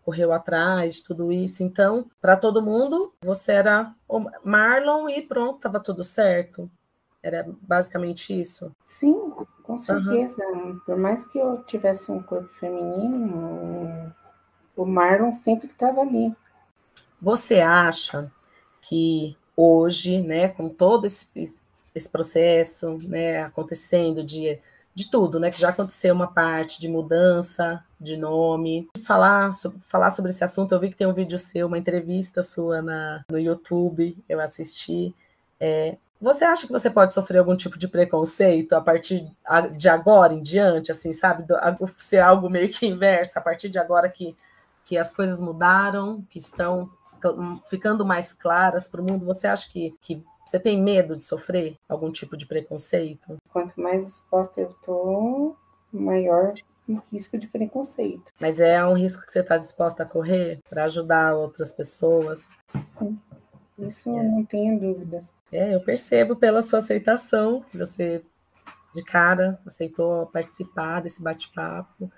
correu 0.09 0.33
atrás 0.33 1.01
tudo 1.01 1.31
isso. 1.31 1.63
Então, 1.63 2.11
para 2.19 2.35
todo 2.35 2.63
mundo, 2.63 3.13
você 3.23 3.53
era 3.53 3.95
Marlon 4.43 5.07
e 5.11 5.21
pronto, 5.21 5.57
estava 5.57 5.79
tudo 5.79 6.03
certo. 6.03 6.71
Era 7.23 7.47
basicamente 7.61 8.33
isso. 8.33 8.75
Sim, 8.87 9.31
com 9.63 9.77
certeza. 9.77 10.43
Uhum. 10.47 10.81
Por 10.87 10.97
mais 10.97 11.27
que 11.27 11.37
eu 11.37 11.63
tivesse 11.65 12.11
um 12.11 12.23
corpo 12.23 12.49
feminino, 12.49 14.15
o 14.75 14.87
Marlon 14.87 15.35
sempre 15.35 15.67
estava 15.67 16.01
ali. 16.01 16.35
Você 17.21 17.61
acha 17.61 18.33
que 18.81 19.37
hoje, 19.55 20.23
né, 20.23 20.49
com 20.49 20.71
todo 20.71 21.07
esse, 21.07 21.55
esse 21.95 22.09
processo, 22.09 22.97
né, 23.07 23.43
acontecendo 23.43 24.25
de, 24.25 24.59
de 24.99 25.09
tudo, 25.09 25.39
né, 25.39 25.49
que 25.49 25.61
já 25.61 25.69
aconteceu 25.69 26.13
uma 26.13 26.27
parte 26.27 26.81
de 26.81 26.89
mudança 26.89 27.85
de 28.01 28.17
nome, 28.17 28.89
falar 29.05 29.55
sobre, 29.55 29.79
falar 29.89 30.11
sobre 30.11 30.33
esse 30.33 30.43
assunto, 30.43 30.75
eu 30.75 30.81
vi 30.81 30.91
que 30.91 30.97
tem 30.97 31.07
um 31.07 31.15
vídeo 31.15 31.39
seu, 31.39 31.69
uma 31.69 31.79
entrevista 31.79 32.43
sua 32.43 32.83
na, 32.83 33.23
no 33.31 33.39
YouTube, 33.39 34.19
eu 34.29 34.41
assisti, 34.41 35.15
é, 35.61 35.97
você 36.21 36.45
acha 36.45 36.67
que 36.67 36.73
você 36.73 36.91
pode 36.91 37.13
sofrer 37.13 37.39
algum 37.39 37.55
tipo 37.55 37.79
de 37.79 37.87
preconceito 37.87 38.73
a 38.73 38.81
partir 38.81 39.25
de 39.77 39.89
agora 39.89 40.35
em 40.35 40.43
diante, 40.43 40.91
assim, 40.91 41.13
sabe? 41.13 41.45
Ser 41.97 42.19
algo 42.19 42.51
meio 42.51 42.69
que 42.69 42.85
inverso, 42.85 43.39
a 43.39 43.43
partir 43.43 43.69
de 43.69 43.79
agora 43.79 44.09
que, 44.09 44.37
que 44.85 44.99
as 44.99 45.13
coisas 45.13 45.41
mudaram, 45.41 46.25
que 46.29 46.41
estão 46.41 46.91
ficando 47.71 48.05
mais 48.05 48.33
claras 48.33 48.89
para 48.89 49.01
o 49.01 49.05
mundo, 49.05 49.25
você 49.25 49.47
acha 49.47 49.71
que, 49.71 49.95
que 50.01 50.25
você 50.49 50.59
tem 50.59 50.83
medo 50.83 51.15
de 51.15 51.25
sofrer 51.25 51.77
algum 51.87 52.11
tipo 52.11 52.35
de 52.35 52.47
preconceito? 52.47 53.37
Quanto 53.53 53.79
mais 53.79 54.09
exposta 54.09 54.63
eu 54.63 54.71
tô, 54.83 55.55
maior 55.93 56.55
o 56.89 57.03
risco 57.13 57.37
de 57.37 57.47
preconceito. 57.47 58.33
Mas 58.41 58.59
é 58.59 58.83
um 58.83 58.95
risco 58.95 59.27
que 59.27 59.31
você 59.31 59.41
está 59.41 59.59
disposta 59.59 60.05
a 60.05 60.07
correr 60.07 60.61
para 60.71 60.85
ajudar 60.85 61.35
outras 61.35 61.71
pessoas? 61.71 62.57
Sim. 62.87 63.19
Isso 63.79 64.09
é. 64.09 64.23
não 64.23 64.43
tenho 64.43 64.81
dúvidas. 64.81 65.35
É, 65.53 65.75
eu 65.75 65.81
percebo 65.81 66.35
pela 66.35 66.63
sua 66.63 66.79
aceitação, 66.79 67.63
você 67.73 68.23
de 68.95 69.05
cara 69.05 69.61
aceitou 69.67 70.27
participar 70.27 71.03
desse 71.03 71.23
bate-papo, 71.23 72.11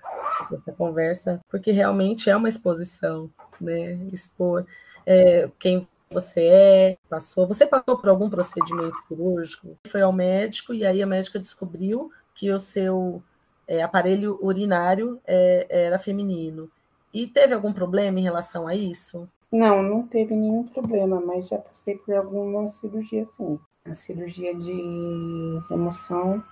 dessa 0.49 0.71
conversa, 0.71 1.41
porque 1.49 1.71
realmente 1.71 2.29
é 2.29 2.35
uma 2.35 2.47
exposição, 2.47 3.29
né? 3.59 3.99
Expor 4.11 4.65
é, 5.05 5.49
quem 5.59 5.85
você 6.11 6.41
é, 6.41 6.97
passou. 7.09 7.47
Você 7.47 7.65
passou 7.65 7.97
por 7.97 8.09
algum 8.09 8.29
procedimento 8.29 8.95
cirúrgico? 9.07 9.77
Foi 9.87 10.01
ao 10.01 10.11
médico 10.11 10.73
e 10.73 10.85
aí 10.85 11.01
a 11.01 11.07
médica 11.07 11.39
descobriu 11.39 12.11
que 12.35 12.51
o 12.51 12.59
seu 12.59 13.23
é, 13.67 13.81
aparelho 13.81 14.37
urinário 14.41 15.19
é, 15.25 15.65
era 15.69 15.97
feminino. 15.97 16.69
E 17.13 17.27
teve 17.27 17.53
algum 17.53 17.73
problema 17.73 18.19
em 18.19 18.23
relação 18.23 18.67
a 18.67 18.75
isso? 18.75 19.27
Não, 19.51 19.83
não 19.83 20.07
teve 20.07 20.33
nenhum 20.33 20.63
problema, 20.63 21.19
mas 21.19 21.47
já 21.47 21.57
passei 21.57 21.97
por 21.97 22.15
alguma 22.15 22.67
cirurgia 22.67 23.25
sim. 23.25 23.59
A 23.83 23.93
cirurgia 23.93 24.55
de 24.55 25.59
remoção, 25.69 26.43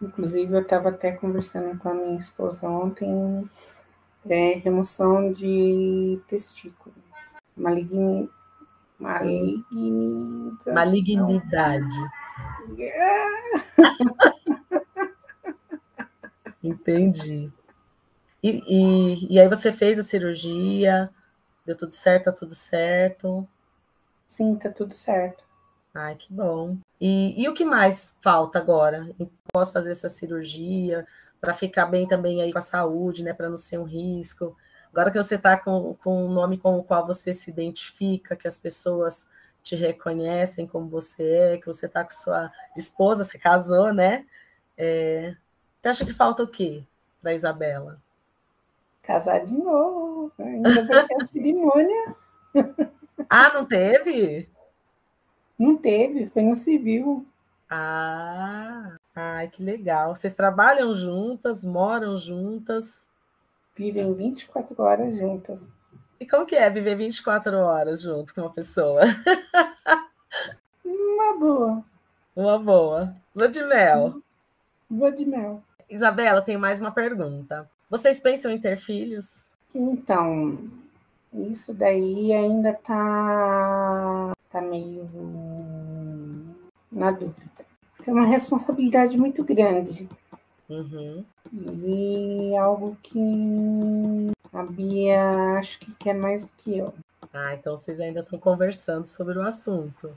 inclusive 0.00 0.54
eu 0.54 0.62
estava 0.62 0.88
até 0.88 1.12
conversando 1.12 1.76
com 1.78 1.88
a 1.88 1.94
minha 1.94 2.16
esposa 2.16 2.68
ontem, 2.68 3.44
é 4.28 4.54
remoção 4.54 5.32
de 5.32 6.20
testículo, 6.28 6.94
maligni, 7.56 8.28
malignização. 9.00 10.74
Malignidade. 10.74 11.96
Entendi. 16.62 17.50
E, 18.42 18.62
e, 18.66 19.34
e 19.34 19.40
aí 19.40 19.48
você 19.48 19.72
fez 19.72 19.98
a 19.98 20.02
cirurgia, 20.02 21.10
Deu 21.70 21.76
tudo 21.76 21.92
certo? 21.92 22.24
Tá 22.24 22.32
tudo 22.32 22.54
certo? 22.54 23.48
Sim, 24.26 24.56
tá 24.56 24.70
tudo 24.70 24.94
certo. 24.94 25.44
Ai, 25.94 26.16
que 26.16 26.32
bom. 26.32 26.76
E, 27.00 27.40
e 27.40 27.48
o 27.48 27.54
que 27.54 27.64
mais 27.64 28.16
falta 28.20 28.58
agora? 28.58 29.08
Posso 29.52 29.72
fazer 29.72 29.92
essa 29.92 30.08
cirurgia 30.08 31.06
para 31.40 31.54
ficar 31.54 31.86
bem 31.86 32.08
também 32.08 32.42
aí 32.42 32.52
com 32.52 32.58
a 32.58 32.62
saúde, 32.62 33.22
né? 33.22 33.32
Para 33.32 33.48
não 33.48 33.56
ser 33.56 33.78
um 33.78 33.84
risco. 33.84 34.56
Agora 34.92 35.10
que 35.10 35.22
você 35.22 35.36
está 35.36 35.56
com, 35.56 35.94
com 36.02 36.26
um 36.26 36.32
nome 36.32 36.58
com 36.58 36.76
o 36.78 36.84
qual 36.84 37.06
você 37.06 37.32
se 37.32 37.50
identifica, 37.50 38.36
que 38.36 38.48
as 38.48 38.58
pessoas 38.58 39.26
te 39.62 39.76
reconhecem 39.76 40.66
como 40.66 40.88
você 40.88 41.22
é, 41.22 41.58
que 41.58 41.66
você 41.66 41.86
está 41.86 42.02
com 42.02 42.10
sua 42.10 42.50
esposa, 42.76 43.24
se 43.24 43.38
casou, 43.38 43.92
né? 43.92 44.26
É... 44.76 45.34
Você 45.80 45.88
acha 45.88 46.04
que 46.04 46.12
falta 46.12 46.42
o 46.42 46.48
quê 46.48 46.84
para 47.22 47.34
Isabela? 47.34 48.00
Casar 49.02 49.44
de 49.44 49.54
novo. 49.54 50.32
Ainda 50.38 50.84
vai 50.86 51.06
ter 51.06 51.14
a 51.14 51.24
cerimônia. 51.24 52.16
Ah, 53.28 53.52
não 53.52 53.66
teve? 53.66 54.48
Não 55.58 55.76
teve, 55.76 56.26
foi 56.26 56.42
no 56.42 56.56
civil. 56.56 57.26
Ah, 57.68 58.96
ai, 59.14 59.48
que 59.48 59.62
legal. 59.62 60.16
Vocês 60.16 60.32
trabalham 60.32 60.94
juntas, 60.94 61.64
moram 61.64 62.16
juntas? 62.16 63.09
Vivem 63.80 64.12
24 64.12 64.82
horas 64.82 65.16
juntas. 65.16 65.66
E 66.20 66.26
como 66.26 66.44
que 66.44 66.54
é 66.54 66.68
viver 66.68 66.96
24 66.96 67.56
horas 67.56 68.02
junto 68.02 68.34
com 68.34 68.42
uma 68.42 68.52
pessoa? 68.52 69.00
Uma 70.84 71.38
boa. 71.38 71.84
Uma 72.36 72.58
boa. 72.58 73.16
Lua 73.34 73.48
de 73.48 73.62
mel. 73.64 74.20
Lua 74.90 75.10
de 75.10 75.24
mel. 75.24 75.62
Isabela, 75.88 76.42
tem 76.42 76.58
mais 76.58 76.78
uma 76.78 76.90
pergunta. 76.90 77.70
Vocês 77.88 78.20
pensam 78.20 78.50
em 78.50 78.60
ter 78.60 78.76
filhos? 78.76 79.50
Então, 79.74 80.58
isso 81.32 81.72
daí 81.72 82.34
ainda 82.34 82.74
tá, 82.74 84.32
tá 84.50 84.60
meio 84.60 85.08
na 86.92 87.12
dúvida. 87.12 87.64
É 88.06 88.12
uma 88.12 88.26
responsabilidade 88.26 89.16
muito 89.16 89.42
grande. 89.42 90.06
Uhum. 90.70 91.24
E 91.52 92.56
algo 92.56 92.96
que 93.02 94.30
a 94.52 94.62
Bia 94.62 95.58
acho 95.58 95.80
que 95.80 95.92
quer 95.96 96.14
mais 96.14 96.44
do 96.44 96.50
que 96.56 96.78
eu. 96.78 96.94
Ah, 97.34 97.54
então 97.54 97.76
vocês 97.76 98.00
ainda 98.00 98.20
estão 98.20 98.38
conversando 98.38 99.06
sobre 99.06 99.36
o 99.36 99.42
assunto. 99.42 100.10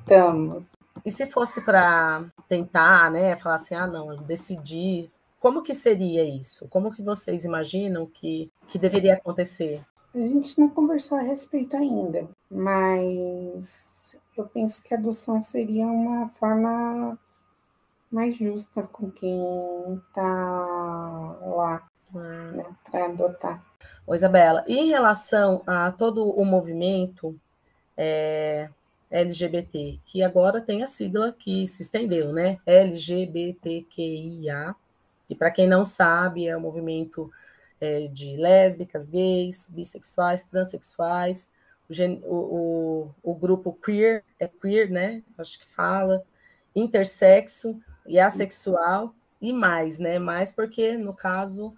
Estamos. 0.00 0.64
E 1.04 1.10
se 1.10 1.26
fosse 1.26 1.60
para 1.60 2.24
tentar, 2.48 3.10
né, 3.10 3.36
falar 3.36 3.56
assim, 3.56 3.74
ah, 3.74 3.86
não, 3.86 4.12
eu 4.12 4.18
decidi 4.18 5.10
como 5.44 5.62
que 5.62 5.74
seria 5.74 6.24
isso? 6.24 6.66
Como 6.68 6.90
que 6.90 7.02
vocês 7.02 7.44
imaginam 7.44 8.06
que, 8.06 8.50
que 8.66 8.78
deveria 8.78 9.12
acontecer? 9.12 9.82
A 10.14 10.18
gente 10.18 10.58
não 10.58 10.70
conversou 10.70 11.18
a 11.18 11.20
respeito 11.20 11.76
ainda, 11.76 12.26
mas 12.50 14.16
eu 14.38 14.46
penso 14.46 14.82
que 14.82 14.94
a 14.94 14.96
adoção 14.96 15.42
seria 15.42 15.86
uma 15.86 16.28
forma 16.28 17.18
mais 18.14 18.36
justa 18.36 18.84
com 18.84 19.10
quem 19.10 19.42
está 20.06 20.22
lá 21.42 21.84
né, 22.14 22.64
para 22.88 23.06
adotar. 23.06 23.60
Ô, 24.06 24.14
Isabela, 24.14 24.64
em 24.68 24.88
relação 24.88 25.64
a 25.66 25.90
todo 25.90 26.30
o 26.30 26.44
movimento 26.44 27.36
é, 27.96 28.68
LGBT, 29.10 29.98
que 30.04 30.22
agora 30.22 30.60
tem 30.60 30.84
a 30.84 30.86
sigla 30.86 31.32
que 31.36 31.66
se 31.66 31.82
estendeu, 31.82 32.32
né? 32.32 32.58
LGBTQIA, 32.64 33.56
que 35.26 35.34
para 35.34 35.50
quem 35.50 35.66
não 35.66 35.84
sabe 35.84 36.46
é 36.46 36.56
um 36.56 36.60
movimento 36.60 37.32
é, 37.80 38.06
de 38.06 38.36
lésbicas, 38.36 39.08
gays, 39.08 39.68
bissexuais, 39.70 40.44
transexuais, 40.44 41.50
o, 42.22 42.34
o, 42.34 43.10
o, 43.22 43.34
grupo 43.34 43.72
queer, 43.72 44.22
é 44.38 44.46
queer, 44.46 44.88
né? 44.88 45.20
Acho 45.36 45.58
que 45.58 45.66
fala, 45.74 46.24
intersexo 46.76 47.76
e 48.06 48.18
assexual 48.18 49.14
e 49.40 49.52
mais, 49.52 49.98
né? 49.98 50.18
Mais 50.18 50.52
porque, 50.52 50.96
no 50.96 51.14
caso, 51.14 51.74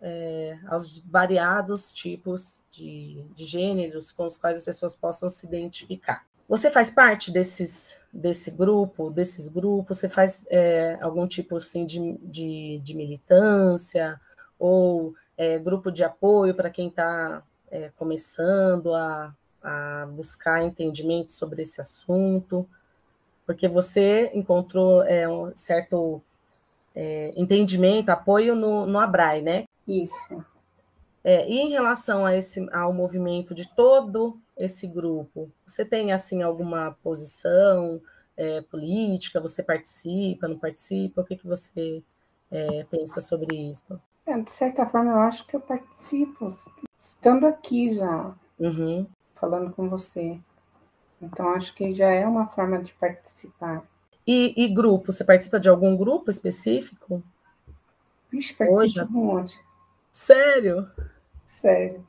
é, 0.00 0.58
aos 0.66 0.98
variados 1.00 1.92
tipos 1.92 2.60
de, 2.70 3.24
de 3.34 3.44
gêneros 3.44 4.12
com 4.12 4.26
os 4.26 4.36
quais 4.36 4.58
as 4.58 4.64
pessoas 4.64 4.94
possam 4.96 5.28
se 5.28 5.46
identificar. 5.46 6.24
Você 6.48 6.70
faz 6.70 6.90
parte 6.90 7.30
desses, 7.30 7.98
desse 8.12 8.50
grupo, 8.50 9.10
desses 9.10 9.48
grupos? 9.48 9.98
Você 9.98 10.08
faz 10.08 10.46
é, 10.48 10.96
algum 11.00 11.26
tipo 11.26 11.56
assim, 11.56 11.84
de, 11.84 12.16
de, 12.22 12.80
de 12.82 12.94
militância 12.94 14.18
ou 14.58 15.14
é, 15.36 15.58
grupo 15.58 15.90
de 15.92 16.02
apoio 16.02 16.54
para 16.54 16.70
quem 16.70 16.88
está 16.88 17.42
é, 17.70 17.90
começando 17.96 18.94
a, 18.94 19.34
a 19.62 20.06
buscar 20.10 20.62
entendimento 20.62 21.32
sobre 21.32 21.62
esse 21.62 21.80
assunto? 21.80 22.66
Porque 23.48 23.66
você 23.66 24.30
encontrou 24.34 25.02
é, 25.04 25.26
um 25.26 25.56
certo 25.56 26.20
é, 26.94 27.32
entendimento, 27.34 28.10
apoio 28.10 28.54
no, 28.54 28.84
no 28.84 28.98
ABRAE, 28.98 29.40
né? 29.40 29.64
Isso. 29.86 30.44
É, 31.24 31.48
e 31.48 31.56
em 31.56 31.70
relação 31.70 32.26
a 32.26 32.36
esse, 32.36 32.68
ao 32.70 32.92
movimento 32.92 33.54
de 33.54 33.66
todo 33.74 34.38
esse 34.54 34.86
grupo? 34.86 35.50
Você 35.66 35.82
tem 35.82 36.12
assim 36.12 36.42
alguma 36.42 36.94
posição 37.02 38.02
é, 38.36 38.60
política? 38.60 39.40
Você 39.40 39.62
participa, 39.62 40.46
não 40.46 40.58
participa? 40.58 41.22
O 41.22 41.24
que, 41.24 41.36
que 41.36 41.46
você 41.46 42.02
é, 42.50 42.84
pensa 42.90 43.18
sobre 43.18 43.56
isso? 43.56 43.98
É, 44.26 44.38
de 44.38 44.50
certa 44.50 44.84
forma, 44.84 45.12
eu 45.12 45.20
acho 45.20 45.46
que 45.46 45.56
eu 45.56 45.60
participo, 45.60 46.54
estando 47.00 47.46
aqui 47.46 47.94
já, 47.94 48.34
uhum. 48.60 49.06
falando 49.34 49.72
com 49.72 49.88
você. 49.88 50.38
Então, 51.20 51.50
acho 51.50 51.74
que 51.74 51.92
já 51.92 52.08
é 52.08 52.26
uma 52.26 52.46
forma 52.46 52.78
de 52.82 52.92
participar. 52.94 53.82
E, 54.26 54.54
e 54.56 54.68
grupo? 54.68 55.10
Você 55.12 55.24
participa 55.24 55.58
de 55.58 55.68
algum 55.68 55.96
grupo 55.96 56.30
específico? 56.30 57.22
Vixe, 58.30 58.54
participo 58.54 58.80
Hoje? 58.80 58.94
de 58.94 59.02
um 59.02 59.24
monte. 59.24 59.60
Sério? 60.12 60.88
Sério. 61.46 62.06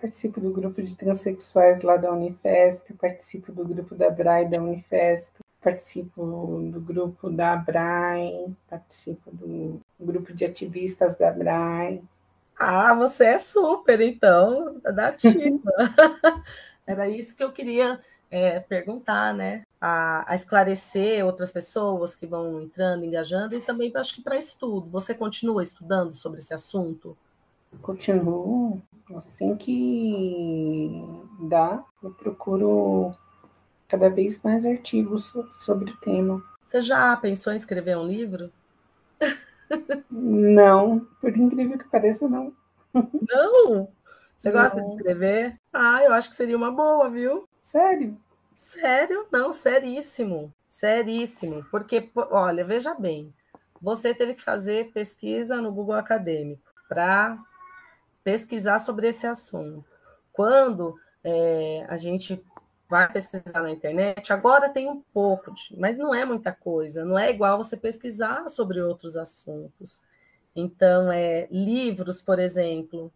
Participo 0.00 0.40
do 0.40 0.50
grupo 0.50 0.82
de 0.82 0.94
transexuais 0.94 1.80
lá 1.80 1.96
da 1.96 2.12
Unifesp, 2.12 2.92
participo 2.94 3.50
do 3.50 3.64
grupo 3.64 3.94
da 3.94 4.10
BRAE 4.10 4.48
da 4.48 4.62
Unifesp, 4.62 5.40
participo 5.62 6.22
do 6.70 6.80
grupo 6.80 7.30
da 7.30 7.56
BRAE, 7.56 8.54
participo 8.68 9.30
do 9.32 9.80
grupo 9.98 10.34
de 10.34 10.44
ativistas 10.44 11.16
da 11.16 11.32
BRAE. 11.32 12.02
Ah, 12.58 12.94
você 12.94 13.24
é 13.24 13.38
super, 13.38 14.00
então, 14.00 14.78
da 14.82 15.08
ativa. 15.08 15.72
Era 16.86 17.08
isso 17.08 17.36
que 17.36 17.42
eu 17.42 17.50
queria 17.50 18.00
é, 18.30 18.60
perguntar, 18.60 19.34
né? 19.34 19.62
A, 19.80 20.30
a, 20.30 20.34
esclarecer 20.34 21.24
outras 21.24 21.52
pessoas 21.52 22.16
que 22.16 22.26
vão 22.26 22.60
entrando, 22.60 23.04
engajando, 23.04 23.54
e 23.54 23.60
também 23.60 23.92
acho 23.94 24.14
que 24.14 24.22
para 24.22 24.36
estudo. 24.36 24.88
Você 24.90 25.14
continua 25.14 25.62
estudando 25.62 26.12
sobre 26.12 26.40
esse 26.40 26.54
assunto? 26.54 27.16
Continuo. 27.82 28.82
Assim 29.14 29.54
que 29.56 31.04
dá, 31.48 31.84
eu 32.02 32.10
procuro 32.10 33.12
cada 33.86 34.10
vez 34.10 34.42
mais 34.42 34.66
artigos 34.66 35.32
sobre 35.50 35.92
o 35.92 35.96
tema. 35.98 36.42
Você 36.66 36.80
já 36.80 37.16
pensou 37.16 37.52
em 37.52 37.56
escrever 37.56 37.96
um 37.96 38.06
livro? 38.06 38.50
Não, 40.10 41.06
por 41.20 41.36
incrível 41.36 41.78
que 41.78 41.88
pareça, 41.88 42.28
não. 42.28 42.52
Não? 42.94 43.88
Você 44.36 44.50
não. 44.50 44.60
gosta 44.60 44.80
de 44.80 44.88
escrever? 44.90 45.58
Ah, 45.72 46.02
eu 46.04 46.12
acho 46.12 46.30
que 46.30 46.36
seria 46.36 46.56
uma 46.56 46.70
boa, 46.70 47.08
viu? 47.08 47.48
Sério? 47.66 48.16
Sério? 48.54 49.26
Não, 49.32 49.52
seríssimo. 49.52 50.54
Seríssimo. 50.68 51.64
Porque, 51.68 52.08
olha, 52.30 52.64
veja 52.64 52.94
bem, 52.94 53.34
você 53.82 54.14
teve 54.14 54.34
que 54.34 54.40
fazer 54.40 54.92
pesquisa 54.92 55.60
no 55.60 55.72
Google 55.72 55.96
Acadêmico 55.96 56.62
para 56.88 57.36
pesquisar 58.22 58.78
sobre 58.78 59.08
esse 59.08 59.26
assunto. 59.26 59.84
Quando 60.32 60.94
é, 61.24 61.84
a 61.88 61.96
gente 61.96 62.40
vai 62.88 63.12
pesquisar 63.12 63.62
na 63.62 63.72
internet, 63.72 64.32
agora 64.32 64.70
tem 64.70 64.88
um 64.88 65.02
pouco, 65.12 65.52
de, 65.52 65.76
mas 65.76 65.98
não 65.98 66.14
é 66.14 66.24
muita 66.24 66.52
coisa, 66.52 67.04
não 67.04 67.18
é 67.18 67.30
igual 67.30 67.58
você 67.58 67.76
pesquisar 67.76 68.48
sobre 68.48 68.80
outros 68.80 69.16
assuntos. 69.16 70.00
Então, 70.54 71.10
é, 71.10 71.48
livros, 71.50 72.22
por 72.22 72.38
exemplo, 72.38 73.12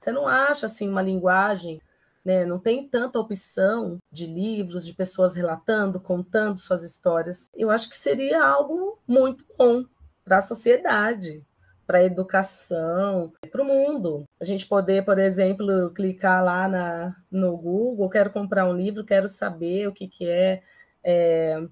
você 0.00 0.10
não 0.10 0.26
acha 0.26 0.66
assim 0.66 0.88
uma 0.88 1.02
linguagem, 1.02 1.80
né? 2.26 2.44
Não 2.44 2.58
tem 2.58 2.88
tanta 2.88 3.20
opção 3.20 3.98
de 4.10 4.26
livros, 4.26 4.84
de 4.84 4.92
pessoas 4.92 5.36
relatando, 5.36 6.00
contando 6.00 6.58
suas 6.58 6.82
histórias. 6.82 7.46
Eu 7.54 7.70
acho 7.70 7.88
que 7.88 7.96
seria 7.96 8.44
algo 8.44 8.98
muito 9.06 9.44
bom 9.56 9.84
para 10.24 10.38
a 10.38 10.42
sociedade, 10.42 11.40
para 11.86 11.98
a 11.98 12.02
educação, 12.02 13.32
para 13.48 13.62
o 13.62 13.64
mundo. 13.64 14.24
A 14.40 14.44
gente 14.44 14.66
poder, 14.66 15.04
por 15.04 15.20
exemplo, 15.20 15.92
clicar 15.92 16.42
lá 16.44 16.66
na, 16.66 17.16
no 17.30 17.56
Google, 17.56 18.10
quero 18.10 18.30
comprar 18.30 18.66
um 18.68 18.74
livro, 18.76 19.04
quero 19.04 19.28
saber 19.28 19.86
o 19.86 19.92
que, 19.92 20.08
que 20.08 20.28
é, 20.28 20.64
é 21.04 21.64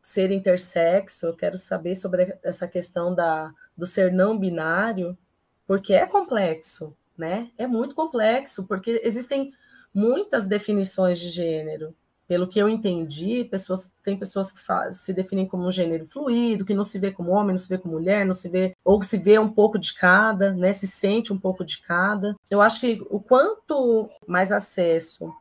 ser 0.00 0.30
intersexo, 0.30 1.34
quero 1.34 1.58
saber 1.58 1.96
sobre 1.96 2.38
essa 2.44 2.68
questão 2.68 3.12
da, 3.12 3.52
do 3.76 3.84
ser 3.84 4.12
não 4.12 4.38
binário, 4.38 5.18
porque 5.66 5.92
é 5.92 6.06
complexo, 6.06 6.96
né? 7.16 7.50
É 7.56 7.66
muito 7.66 7.94
complexo, 7.94 8.64
porque 8.66 9.00
existem 9.04 9.52
muitas 9.94 10.44
definições 10.46 11.18
de 11.18 11.30
gênero 11.30 11.94
pelo 12.26 12.48
que 12.48 12.58
eu 12.58 12.68
entendi, 12.68 13.44
pessoas, 13.44 13.90
tem 14.02 14.18
pessoas 14.18 14.50
que 14.50 14.60
se 14.92 15.12
definem 15.12 15.46
como 15.46 15.66
um 15.66 15.70
gênero 15.70 16.04
fluido, 16.06 16.64
que 16.64 16.74
não 16.74 16.82
se 16.82 16.98
vê 16.98 17.12
como 17.12 17.30
homem, 17.30 17.52
não 17.52 17.58
se 17.58 17.68
vê 17.68 17.78
como 17.78 17.94
mulher, 17.94 18.26
não 18.26 18.34
se 18.34 18.48
vê, 18.48 18.74
ou 18.84 19.00
se 19.02 19.16
vê 19.16 19.38
um 19.38 19.48
pouco 19.48 19.78
de 19.78 19.94
cada, 19.94 20.52
né? 20.52 20.72
Se 20.72 20.86
sente 20.86 21.32
um 21.32 21.38
pouco 21.38 21.64
de 21.64 21.80
cada. 21.82 22.34
Eu 22.50 22.60
acho 22.60 22.80
que 22.80 23.00
o 23.10 23.20
quanto 23.20 24.10
mais 24.26 24.50
acesso 24.50 25.32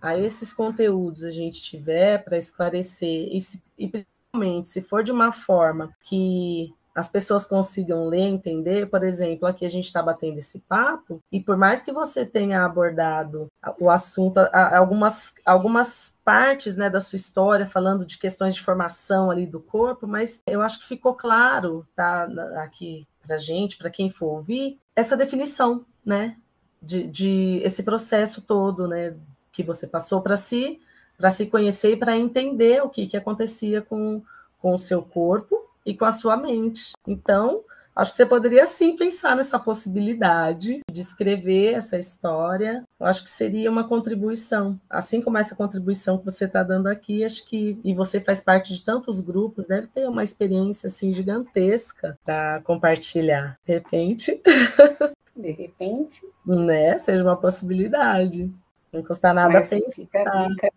a 0.00 0.16
esses 0.16 0.52
conteúdos 0.52 1.24
a 1.24 1.30
gente 1.30 1.62
tiver 1.62 2.22
para 2.22 2.36
esclarecer, 2.36 3.34
e, 3.34 3.40
se, 3.40 3.62
e 3.78 3.88
principalmente 3.88 4.68
se 4.68 4.82
for 4.82 5.02
de 5.02 5.12
uma 5.12 5.32
forma 5.32 5.90
que 6.02 6.72
as 6.96 7.06
pessoas 7.06 7.44
consigam 7.44 8.08
ler, 8.08 8.22
entender, 8.22 8.88
por 8.88 9.04
exemplo, 9.04 9.46
aqui 9.46 9.66
a 9.66 9.68
gente 9.68 9.84
está 9.84 10.02
batendo 10.02 10.38
esse 10.38 10.60
papo, 10.60 11.22
e 11.30 11.38
por 11.38 11.54
mais 11.54 11.82
que 11.82 11.92
você 11.92 12.24
tenha 12.24 12.64
abordado 12.64 13.48
o 13.78 13.90
assunto, 13.90 14.38
algumas, 14.50 15.34
algumas 15.44 16.14
partes 16.24 16.74
né, 16.74 16.88
da 16.88 17.02
sua 17.02 17.16
história, 17.16 17.66
falando 17.66 18.06
de 18.06 18.16
questões 18.16 18.54
de 18.54 18.62
formação 18.62 19.30
ali 19.30 19.44
do 19.44 19.60
corpo, 19.60 20.06
mas 20.06 20.42
eu 20.46 20.62
acho 20.62 20.80
que 20.80 20.88
ficou 20.88 21.12
claro, 21.12 21.86
tá, 21.94 22.26
aqui 22.62 23.06
para 23.22 23.36
gente, 23.36 23.76
para 23.76 23.90
quem 23.90 24.08
for 24.08 24.28
ouvir, 24.28 24.80
essa 24.94 25.18
definição, 25.18 25.84
né, 26.02 26.38
de, 26.80 27.06
de 27.06 27.60
esse 27.62 27.82
processo 27.82 28.40
todo, 28.40 28.88
né, 28.88 29.14
que 29.52 29.62
você 29.62 29.86
passou 29.86 30.22
para 30.22 30.38
si, 30.38 30.80
para 31.18 31.30
se 31.30 31.44
conhecer 31.44 31.92
e 31.92 31.96
para 31.96 32.16
entender 32.16 32.82
o 32.82 32.88
que, 32.88 33.06
que 33.06 33.18
acontecia 33.18 33.82
com, 33.82 34.22
com 34.58 34.72
o 34.72 34.78
seu 34.78 35.02
corpo 35.02 35.65
e 35.86 35.96
com 35.96 36.04
a 36.04 36.10
sua 36.10 36.36
mente. 36.36 36.92
Então, 37.06 37.62
acho 37.94 38.10
que 38.10 38.16
você 38.16 38.26
poderia 38.26 38.66
sim 38.66 38.96
pensar 38.96 39.36
nessa 39.36 39.58
possibilidade 39.58 40.80
de 40.90 41.00
escrever 41.00 41.74
essa 41.74 41.96
história. 41.96 42.82
Eu 42.98 43.06
acho 43.06 43.22
que 43.22 43.30
seria 43.30 43.70
uma 43.70 43.86
contribuição, 43.88 44.78
assim 44.90 45.22
como 45.22 45.38
essa 45.38 45.54
contribuição 45.54 46.18
que 46.18 46.24
você 46.24 46.46
está 46.46 46.64
dando 46.64 46.88
aqui. 46.88 47.24
Acho 47.24 47.46
que 47.46 47.78
e 47.84 47.94
você 47.94 48.20
faz 48.20 48.40
parte 48.40 48.74
de 48.74 48.84
tantos 48.84 49.20
grupos, 49.20 49.66
deve 49.66 49.86
ter 49.86 50.08
uma 50.08 50.24
experiência 50.24 50.88
assim 50.88 51.12
gigantesca 51.12 52.18
para 52.24 52.60
compartilhar. 52.64 53.56
De 53.64 53.74
repente, 53.74 54.42
de 55.36 55.52
repente, 55.52 56.20
né? 56.44 56.98
Seja 56.98 57.22
uma 57.22 57.36
possibilidade. 57.36 58.52
Não 58.92 59.02
custa 59.02 59.32
nada 59.32 59.52
Mas 59.52 59.68
pensar. 59.68 59.92
Fica 59.92 60.20
a 60.20 60.48
dica. 60.48 60.72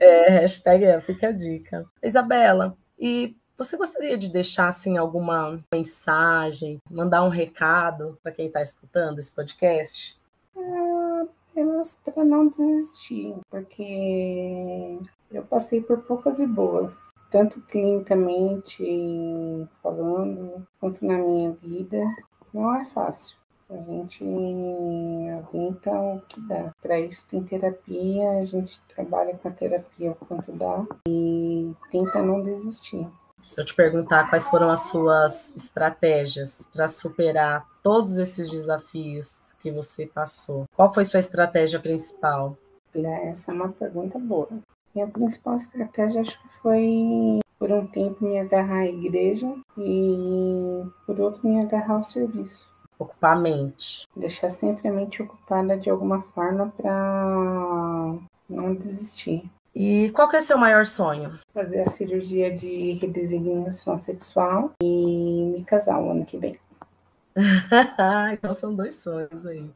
É, 0.00 0.28
hashtag 0.30 0.84
é, 0.84 1.00
fica 1.00 1.28
a 1.28 1.32
dica. 1.32 1.86
Isabela, 2.02 2.76
e 3.00 3.34
você 3.60 3.76
gostaria 3.76 4.16
de 4.16 4.30
deixar 4.30 4.68
assim 4.68 4.96
alguma 4.96 5.62
mensagem, 5.70 6.80
mandar 6.90 7.22
um 7.22 7.28
recado 7.28 8.18
para 8.22 8.32
quem 8.32 8.46
está 8.46 8.62
escutando 8.62 9.18
esse 9.18 9.34
podcast? 9.34 10.18
É, 10.56 11.26
apenas 11.50 11.98
para 12.02 12.24
não 12.24 12.48
desistir, 12.48 13.34
porque 13.50 14.98
eu 15.30 15.42
passei 15.42 15.82
por 15.82 15.98
poucas 15.98 16.40
e 16.40 16.46
boas, 16.46 16.96
tanto 17.30 17.60
clinicamente 17.60 19.68
falando, 19.82 20.66
quanto 20.80 21.04
na 21.04 21.18
minha 21.18 21.50
vida. 21.62 22.02
Não 22.54 22.74
é 22.74 22.86
fácil. 22.86 23.36
A 23.68 23.76
gente 23.76 24.24
aguenta 25.38 25.92
o 25.92 26.22
que 26.22 26.40
dá. 26.40 26.74
Para 26.80 26.98
isso 26.98 27.28
tem 27.28 27.44
terapia, 27.44 28.40
a 28.40 28.44
gente 28.46 28.80
trabalha 28.88 29.36
com 29.36 29.48
a 29.48 29.52
terapia 29.52 30.12
o 30.12 30.14
quanto 30.14 30.50
dá 30.50 30.82
e 31.06 31.76
tenta 31.90 32.22
não 32.22 32.42
desistir. 32.42 33.06
Se 33.42 33.60
eu 33.60 33.64
te 33.64 33.74
perguntar 33.74 34.28
quais 34.28 34.46
foram 34.48 34.70
as 34.70 34.80
suas 34.84 35.54
estratégias 35.56 36.68
para 36.72 36.88
superar 36.88 37.66
todos 37.82 38.18
esses 38.18 38.50
desafios 38.50 39.52
que 39.60 39.70
você 39.70 40.06
passou, 40.06 40.64
qual 40.76 40.92
foi 40.92 41.04
sua 41.04 41.20
estratégia 41.20 41.80
principal? 41.80 42.56
Essa 42.94 43.52
é 43.52 43.54
uma 43.54 43.68
pergunta 43.68 44.18
boa. 44.18 44.48
Minha 44.94 45.06
principal 45.06 45.56
estratégia 45.56 46.20
acho 46.20 46.40
que 46.40 46.48
foi 46.48 47.40
por 47.58 47.70
um 47.70 47.86
tempo 47.86 48.24
me 48.24 48.38
agarrar 48.38 48.80
à 48.80 48.86
igreja 48.86 49.54
e 49.76 50.82
por 51.06 51.20
outro 51.20 51.46
me 51.46 51.60
agarrar 51.60 51.94
ao 51.94 52.02
serviço. 52.02 52.72
Ocupar 52.98 53.36
a 53.36 53.40
mente. 53.40 54.06
Deixar 54.16 54.48
sempre 54.48 54.88
a 54.88 54.92
mente 54.92 55.22
ocupada 55.22 55.76
de 55.76 55.88
alguma 55.88 56.22
forma 56.22 56.72
para 56.76 58.14
não 58.48 58.74
desistir. 58.74 59.48
E 59.74 60.10
qual 60.10 60.28
que 60.28 60.36
é 60.36 60.40
seu 60.40 60.58
maior 60.58 60.84
sonho? 60.84 61.38
Fazer 61.54 61.80
a 61.80 61.90
cirurgia 61.90 62.54
de 62.54 62.92
redesignação 62.92 63.98
sexual 63.98 64.72
e 64.82 65.52
me 65.54 65.64
casar 65.64 66.00
o 66.00 66.10
ano 66.10 66.24
que 66.24 66.38
vem. 66.38 66.58
então 68.32 68.54
são 68.54 68.74
dois 68.74 68.94
sonhos 68.94 69.46
aí. 69.46 69.70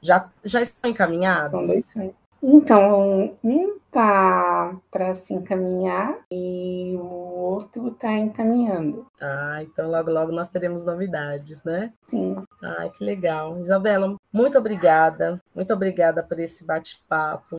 Já, 0.00 0.28
já 0.44 0.60
estão 0.60 0.90
encaminhados? 0.90 1.50
São 1.50 1.64
dois 1.64 1.84
sonhos. 1.86 2.14
Então, 2.40 3.34
um 3.42 3.78
tá 3.90 4.76
para 4.90 5.12
se 5.14 5.34
encaminhar 5.34 6.18
e 6.30 6.94
o 6.96 7.04
outro 7.04 7.90
tá 7.90 8.12
encaminhando. 8.12 9.06
Ah, 9.20 9.60
então 9.62 9.90
logo 9.90 10.10
logo 10.10 10.30
nós 10.30 10.48
teremos 10.48 10.84
novidades, 10.84 11.64
né? 11.64 11.92
Sim. 12.06 12.36
Ai, 12.62 12.90
que 12.90 13.02
legal. 13.02 13.58
Isabela, 13.58 14.14
muito 14.32 14.56
obrigada. 14.56 15.40
Muito 15.52 15.72
obrigada 15.74 16.22
por 16.22 16.38
esse 16.38 16.64
bate-papo. 16.64 17.56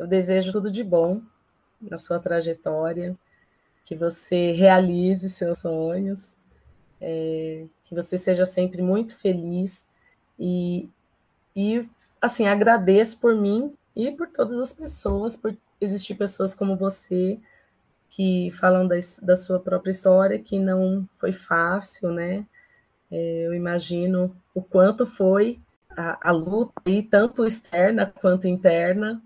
Eu 0.00 0.06
desejo 0.06 0.50
tudo 0.50 0.70
de 0.70 0.82
bom 0.82 1.20
na 1.78 1.98
sua 1.98 2.18
trajetória, 2.18 3.14
que 3.84 3.94
você 3.94 4.50
realize 4.52 5.28
seus 5.28 5.58
sonhos, 5.58 6.38
é, 6.98 7.66
que 7.84 7.94
você 7.94 8.16
seja 8.16 8.46
sempre 8.46 8.80
muito 8.80 9.14
feliz 9.18 9.86
e, 10.38 10.88
e 11.54 11.86
assim 12.18 12.48
agradeço 12.48 13.20
por 13.20 13.36
mim 13.36 13.74
e 13.94 14.10
por 14.10 14.28
todas 14.28 14.58
as 14.58 14.72
pessoas, 14.72 15.36
por 15.36 15.54
existir 15.78 16.14
pessoas 16.14 16.54
como 16.54 16.78
você 16.78 17.38
que 18.08 18.50
falam 18.52 18.88
da, 18.88 18.96
da 19.20 19.36
sua 19.36 19.60
própria 19.60 19.90
história, 19.90 20.38
que 20.38 20.58
não 20.58 21.06
foi 21.18 21.32
fácil, 21.32 22.10
né? 22.10 22.46
É, 23.10 23.46
eu 23.46 23.52
imagino 23.52 24.34
o 24.54 24.62
quanto 24.62 25.04
foi 25.04 25.60
a, 25.90 26.30
a 26.30 26.32
luta, 26.32 26.72
e 26.86 27.02
tanto 27.02 27.44
externa 27.44 28.06
quanto 28.06 28.48
interna, 28.48 29.22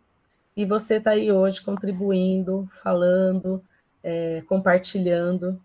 e 0.56 0.64
você 0.64 0.96
está 0.96 1.10
aí 1.10 1.32
hoje 1.32 1.62
contribuindo, 1.62 2.68
falando, 2.82 3.62
é, 4.02 4.42
compartilhando 4.46 5.60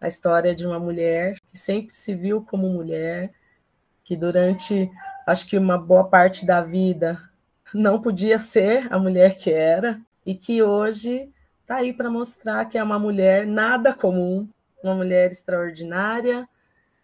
a 0.00 0.08
história 0.08 0.54
de 0.54 0.66
uma 0.66 0.78
mulher 0.78 1.36
que 1.50 1.58
sempre 1.58 1.94
se 1.94 2.14
viu 2.14 2.42
como 2.42 2.68
mulher, 2.68 3.32
que 4.02 4.16
durante, 4.16 4.90
acho 5.26 5.46
que 5.46 5.56
uma 5.56 5.78
boa 5.78 6.04
parte 6.04 6.44
da 6.44 6.60
vida, 6.60 7.20
não 7.72 8.00
podia 8.00 8.38
ser 8.38 8.92
a 8.92 8.98
mulher 8.98 9.36
que 9.36 9.50
era, 9.52 10.00
e 10.26 10.34
que 10.34 10.62
hoje 10.62 11.30
está 11.60 11.76
aí 11.76 11.92
para 11.92 12.10
mostrar 12.10 12.64
que 12.66 12.78
é 12.78 12.82
uma 12.82 12.98
mulher 12.98 13.46
nada 13.46 13.94
comum, 13.94 14.48
uma 14.82 14.94
mulher 14.94 15.30
extraordinária, 15.30 16.48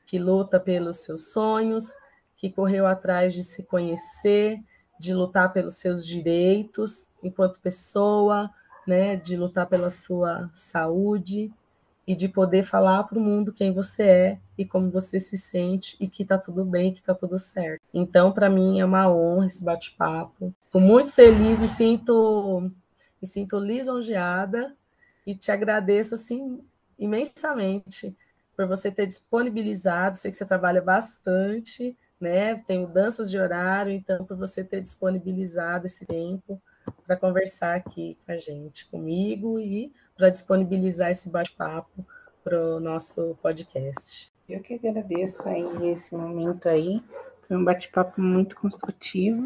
que 0.07 0.18
luta 0.18 0.59
pelos 0.59 0.99
seus 0.99 1.33
sonhos, 1.33 1.85
que 2.37 2.51
correu 2.51 2.87
atrás 2.87 3.33
de 3.33 3.45
se 3.45 3.62
conhecer, 3.62 4.59
de 5.01 5.14
lutar 5.14 5.51
pelos 5.51 5.76
seus 5.76 6.07
direitos 6.07 7.09
enquanto 7.22 7.59
pessoa, 7.59 8.51
né, 8.86 9.16
de 9.16 9.34
lutar 9.34 9.66
pela 9.66 9.88
sua 9.88 10.51
saúde 10.55 11.51
e 12.07 12.14
de 12.14 12.28
poder 12.28 12.64
falar 12.64 13.05
para 13.05 13.18
o 13.18 13.20
mundo 13.20 13.51
quem 13.51 13.72
você 13.72 14.03
é 14.03 14.38
e 14.59 14.64
como 14.64 14.90
você 14.90 15.18
se 15.18 15.38
sente 15.38 15.96
e 15.98 16.07
que 16.07 16.22
está 16.22 16.36
tudo 16.36 16.66
bem, 16.66 16.92
que 16.92 17.01
está 17.01 17.14
tudo 17.14 17.38
certo. 17.38 17.80
Então, 17.94 18.30
para 18.30 18.51
mim 18.51 18.78
é 18.78 18.84
uma 18.84 19.11
honra 19.11 19.46
esse 19.46 19.64
bate-papo. 19.64 20.55
Estou 20.66 20.82
muito 20.82 21.12
feliz, 21.12 21.62
me 21.62 21.68
sinto 21.68 22.70
me 23.22 23.26
sinto 23.26 23.59
lisonjeada 23.59 24.76
e 25.26 25.34
te 25.34 25.51
agradeço 25.51 26.14
assim 26.14 26.61
imensamente 26.98 28.14
por 28.55 28.66
você 28.66 28.90
ter 28.90 29.07
disponibilizado, 29.07 30.18
sei 30.18 30.30
que 30.30 30.36
você 30.36 30.44
trabalha 30.44 30.82
bastante, 30.82 31.96
né? 32.21 32.57
Tem 32.66 32.81
mudanças 32.81 33.31
de 33.31 33.39
horário, 33.39 33.93
então 33.93 34.25
por 34.25 34.37
você 34.37 34.62
ter 34.62 34.81
disponibilizado 34.81 35.87
esse 35.87 36.05
tempo 36.05 36.61
para 37.07 37.16
conversar 37.16 37.77
aqui 37.77 38.16
com 38.25 38.33
a 38.33 38.37
gente, 38.37 38.87
comigo 38.89 39.59
e 39.59 39.93
para 40.16 40.31
disponibilizar 40.31 41.11
esse 41.11 41.31
bate-papo 41.31 42.05
para 42.45 42.61
o 42.61 42.81
nosso 42.81 43.37
podcast. 43.43 44.31
Eu 44.49 44.61
que 44.61 44.75
agradeço 44.75 45.49
aí 45.49 45.91
esse 45.91 46.14
momento 46.14 46.68
aí. 46.68 47.03
Foi 47.47 47.57
um 47.57 47.64
bate-papo 47.64 48.21
muito 48.21 48.57
construtivo. 48.57 49.43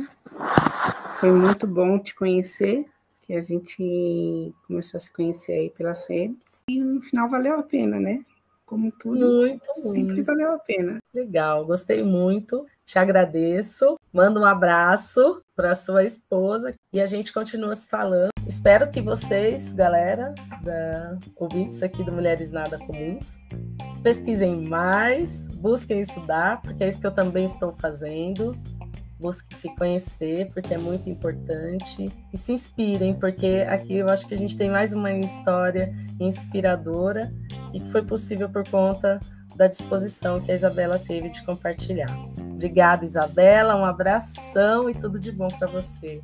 Foi 1.21 1.31
muito 1.31 1.67
bom 1.67 1.99
te 1.99 2.15
conhecer, 2.15 2.85
que 3.23 3.35
a 3.35 3.41
gente 3.41 4.55
começou 4.67 4.99
a 4.99 5.01
se 5.01 5.13
conhecer 5.13 5.53
aí 5.53 5.71
pelas 5.71 6.07
redes. 6.07 6.65
E 6.69 6.81
no 6.81 7.01
final 7.01 7.29
valeu 7.29 7.59
a 7.59 7.63
pena, 7.63 8.01
né? 8.01 8.25
Como 8.67 8.91
tudo, 8.93 9.27
muito, 9.27 9.75
sempre 9.75 10.03
muito. 10.03 10.25
valeu 10.25 10.53
a 10.53 10.59
pena. 10.59 10.99
Legal, 11.13 11.65
gostei 11.67 12.03
muito, 12.03 12.67
te 12.85 12.99
agradeço. 12.99 13.99
Manda 14.13 14.41
um 14.41 14.45
abraço 14.45 15.41
para 15.55 15.75
sua 15.75 16.05
esposa 16.05 16.75
e 16.93 17.01
a 17.01 17.07
gente 17.07 17.33
continua 17.33 17.75
se 17.75 17.89
falando. 17.89 18.31
Espero 18.47 18.91
que 18.91 19.01
vocês, 19.01 19.73
galera, 19.73 20.35
da 20.63 21.17
ouvintes 21.37 21.83
aqui 21.83 22.05
do 22.05 22.13
Mulheres 22.13 22.51
Nada 22.51 22.79
Comuns, 22.79 23.39
pesquisem 24.03 24.69
mais, 24.69 25.47
busquem 25.57 26.01
estudar, 26.01 26.61
porque 26.61 26.85
é 26.85 26.89
isso 26.89 27.01
que 27.01 27.07
eu 27.07 27.15
também 27.15 27.45
estou 27.45 27.75
fazendo. 27.79 28.55
Busquem 29.25 29.59
se 29.59 29.75
conhecer, 29.75 30.51
porque 30.53 30.75
é 30.75 30.77
muito 30.77 31.09
importante. 31.09 32.13
E 32.31 32.37
se 32.37 32.53
inspirem, 32.53 33.15
porque 33.15 33.65
aqui 33.67 33.97
eu 33.97 34.11
acho 34.11 34.29
que 34.29 34.35
a 34.35 34.37
gente 34.37 34.55
tem 34.55 34.69
mais 34.69 34.93
uma 34.93 35.11
história 35.13 35.95
inspiradora 36.21 37.33
e 37.73 37.81
que 37.81 37.91
foi 37.91 38.03
possível 38.03 38.51
por 38.51 38.69
conta 38.69 39.19
da 39.57 39.67
disposição 39.67 40.43
que 40.43 40.53
a 40.53 40.55
Isabela 40.55 40.99
teve 40.99 41.31
de 41.31 41.43
compartilhar. 41.43 42.15
Obrigada, 42.39 43.07
Isabela, 43.07 43.75
um 43.77 43.87
abração 43.87 44.91
e 44.91 44.95
tudo 44.95 45.19
de 45.19 45.33
bom 45.33 45.49
para 45.49 45.69
você. 45.69 46.21